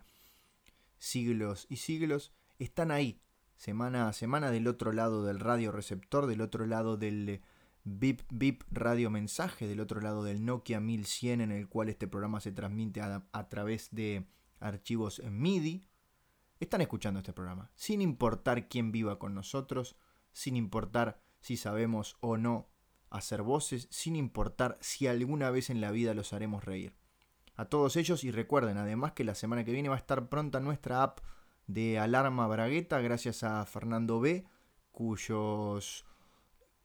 [0.98, 3.22] siglos y siglos, están ahí,
[3.58, 7.42] semana a semana del otro lado del radio receptor, del otro lado del
[7.84, 12.40] VIP VIP radio mensaje, del otro lado del Nokia 1100 en el cual este programa
[12.40, 14.28] se transmite a, a través de
[14.60, 15.88] archivos MIDI,
[16.60, 19.96] están escuchando este programa, sin importar quién viva con nosotros,
[20.34, 22.70] sin importar si sabemos o no
[23.10, 26.96] hacer voces, sin importar si alguna vez en la vida los haremos reír.
[27.56, 30.60] A todos ellos y recuerden además que la semana que viene va a estar pronta
[30.60, 31.20] nuestra app
[31.68, 34.46] de alarma bragueta gracias a Fernando B,
[34.92, 36.06] cuyos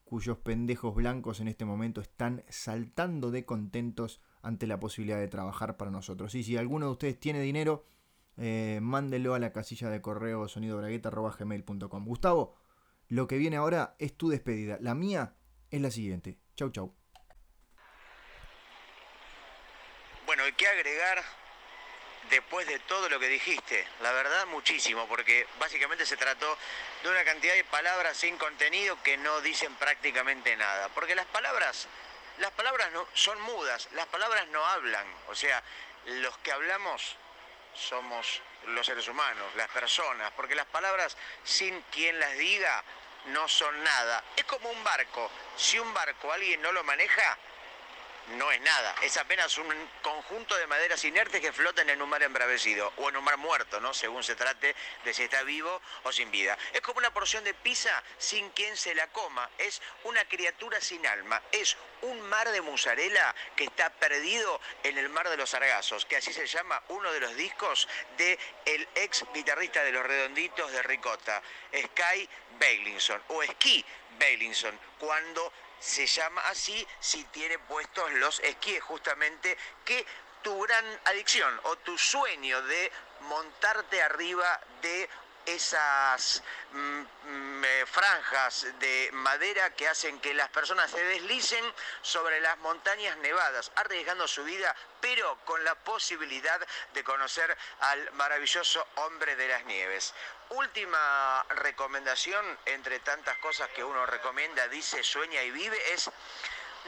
[0.04, 5.78] cuyos pendejos blancos en este momento están saltando de contentos ante la posibilidad de trabajar
[5.78, 6.34] para nosotros.
[6.34, 7.86] Y si alguno de ustedes tiene dinero,
[8.36, 12.04] eh, mándelo a la casilla de correo sonidobragueta.gmail.com.
[12.04, 12.54] Gustavo,
[13.08, 14.76] lo que viene ahora es tu despedida.
[14.82, 15.34] La mía
[15.70, 16.38] es la siguiente.
[16.56, 16.94] Chau, chau.
[20.26, 21.18] Bueno, hay que agregar
[22.32, 23.86] después de todo lo que dijiste.
[24.00, 26.56] La verdad, muchísimo, porque básicamente se trató
[27.02, 30.88] de una cantidad de palabras sin contenido que no dicen prácticamente nada.
[30.88, 31.86] Porque las palabras,
[32.38, 35.06] las palabras no, son mudas, las palabras no hablan.
[35.28, 35.62] O sea,
[36.06, 37.16] los que hablamos
[37.74, 42.82] somos los seres humanos, las personas, porque las palabras sin quien las diga
[43.26, 44.24] no son nada.
[44.34, 45.30] Es como un barco.
[45.54, 47.36] Si un barco alguien no lo maneja,
[48.28, 49.66] no es nada, es apenas un
[50.00, 53.80] conjunto de maderas inertes que flotan en un mar embravecido o en un mar muerto,
[53.80, 53.92] ¿no?
[53.92, 56.56] Según se trate de si está vivo o sin vida.
[56.72, 61.06] Es como una porción de pizza sin quien se la coma, es una criatura sin
[61.06, 66.04] alma, es un mar de musarela que está perdido en el mar de los sargazos,
[66.06, 70.72] que así se llama uno de los discos de el ex guitarrista de los Redonditos
[70.72, 71.42] de Ricota,
[71.72, 73.84] Sky Bailinson o Ski
[74.18, 75.52] Bailinson, cuando
[75.82, 80.06] se llama así si tiene puestos los esquíes, justamente que
[80.42, 85.08] tu gran adicción o tu sueño de montarte arriba de
[85.46, 91.64] esas mm, eh, franjas de madera que hacen que las personas se deslicen
[92.02, 96.60] sobre las montañas nevadas, arriesgando su vida, pero con la posibilidad
[96.94, 100.14] de conocer al maravilloso hombre de las nieves.
[100.50, 106.10] Última recomendación, entre tantas cosas que uno recomienda, dice, sueña y vive, es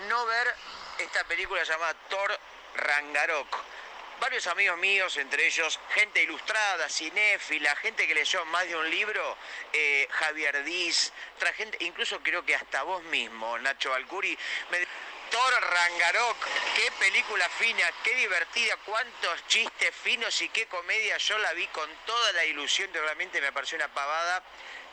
[0.09, 0.55] no ver
[0.99, 2.39] esta película llamada Thor
[2.77, 3.57] Rangarok
[4.21, 9.37] varios amigos míos, entre ellos gente ilustrada, cinéfila, gente que leyó más de un libro,
[9.73, 14.37] eh, Javier Diz, otra gente, incluso creo que hasta vos mismo, Nacho Alcuri,
[14.71, 14.87] me
[15.31, 16.37] Thor Rangarok,
[16.77, 21.17] qué película fina, qué divertida, cuántos chistes finos y qué comedia.
[21.17, 24.45] Yo la vi con toda la ilusión, realmente me pareció una pavada.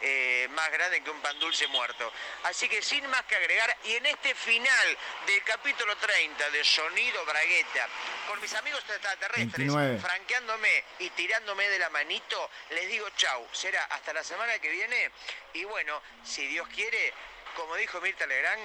[0.04, 2.12] Eh, más grande que un pan dulce muerto.
[2.44, 4.98] Así que sin más que agregar, y en este final
[5.28, 7.88] del capítulo 30 de Sonido Bragueta,
[8.28, 13.46] con mis amigos extraterrestres, franqueándome y tirándome de la manito, les digo chau.
[13.52, 15.12] Será hasta la semana que viene.
[15.54, 17.14] Y bueno, si Dios quiere,
[17.56, 18.62] como dijo Mirta Legrand,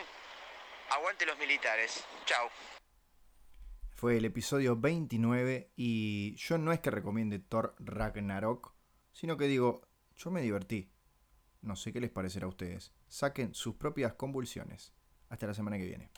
[0.90, 2.02] aguante los militares.
[2.24, 2.48] Chau.
[3.94, 8.74] Fue el episodio 29 y yo no es que recomiende Thor Ragnarok,
[9.12, 10.95] sino que digo, yo me divertí.
[11.66, 12.92] No sé qué les parecerá a ustedes.
[13.08, 14.92] Saquen sus propias convulsiones.
[15.28, 16.10] Hasta la semana que viene.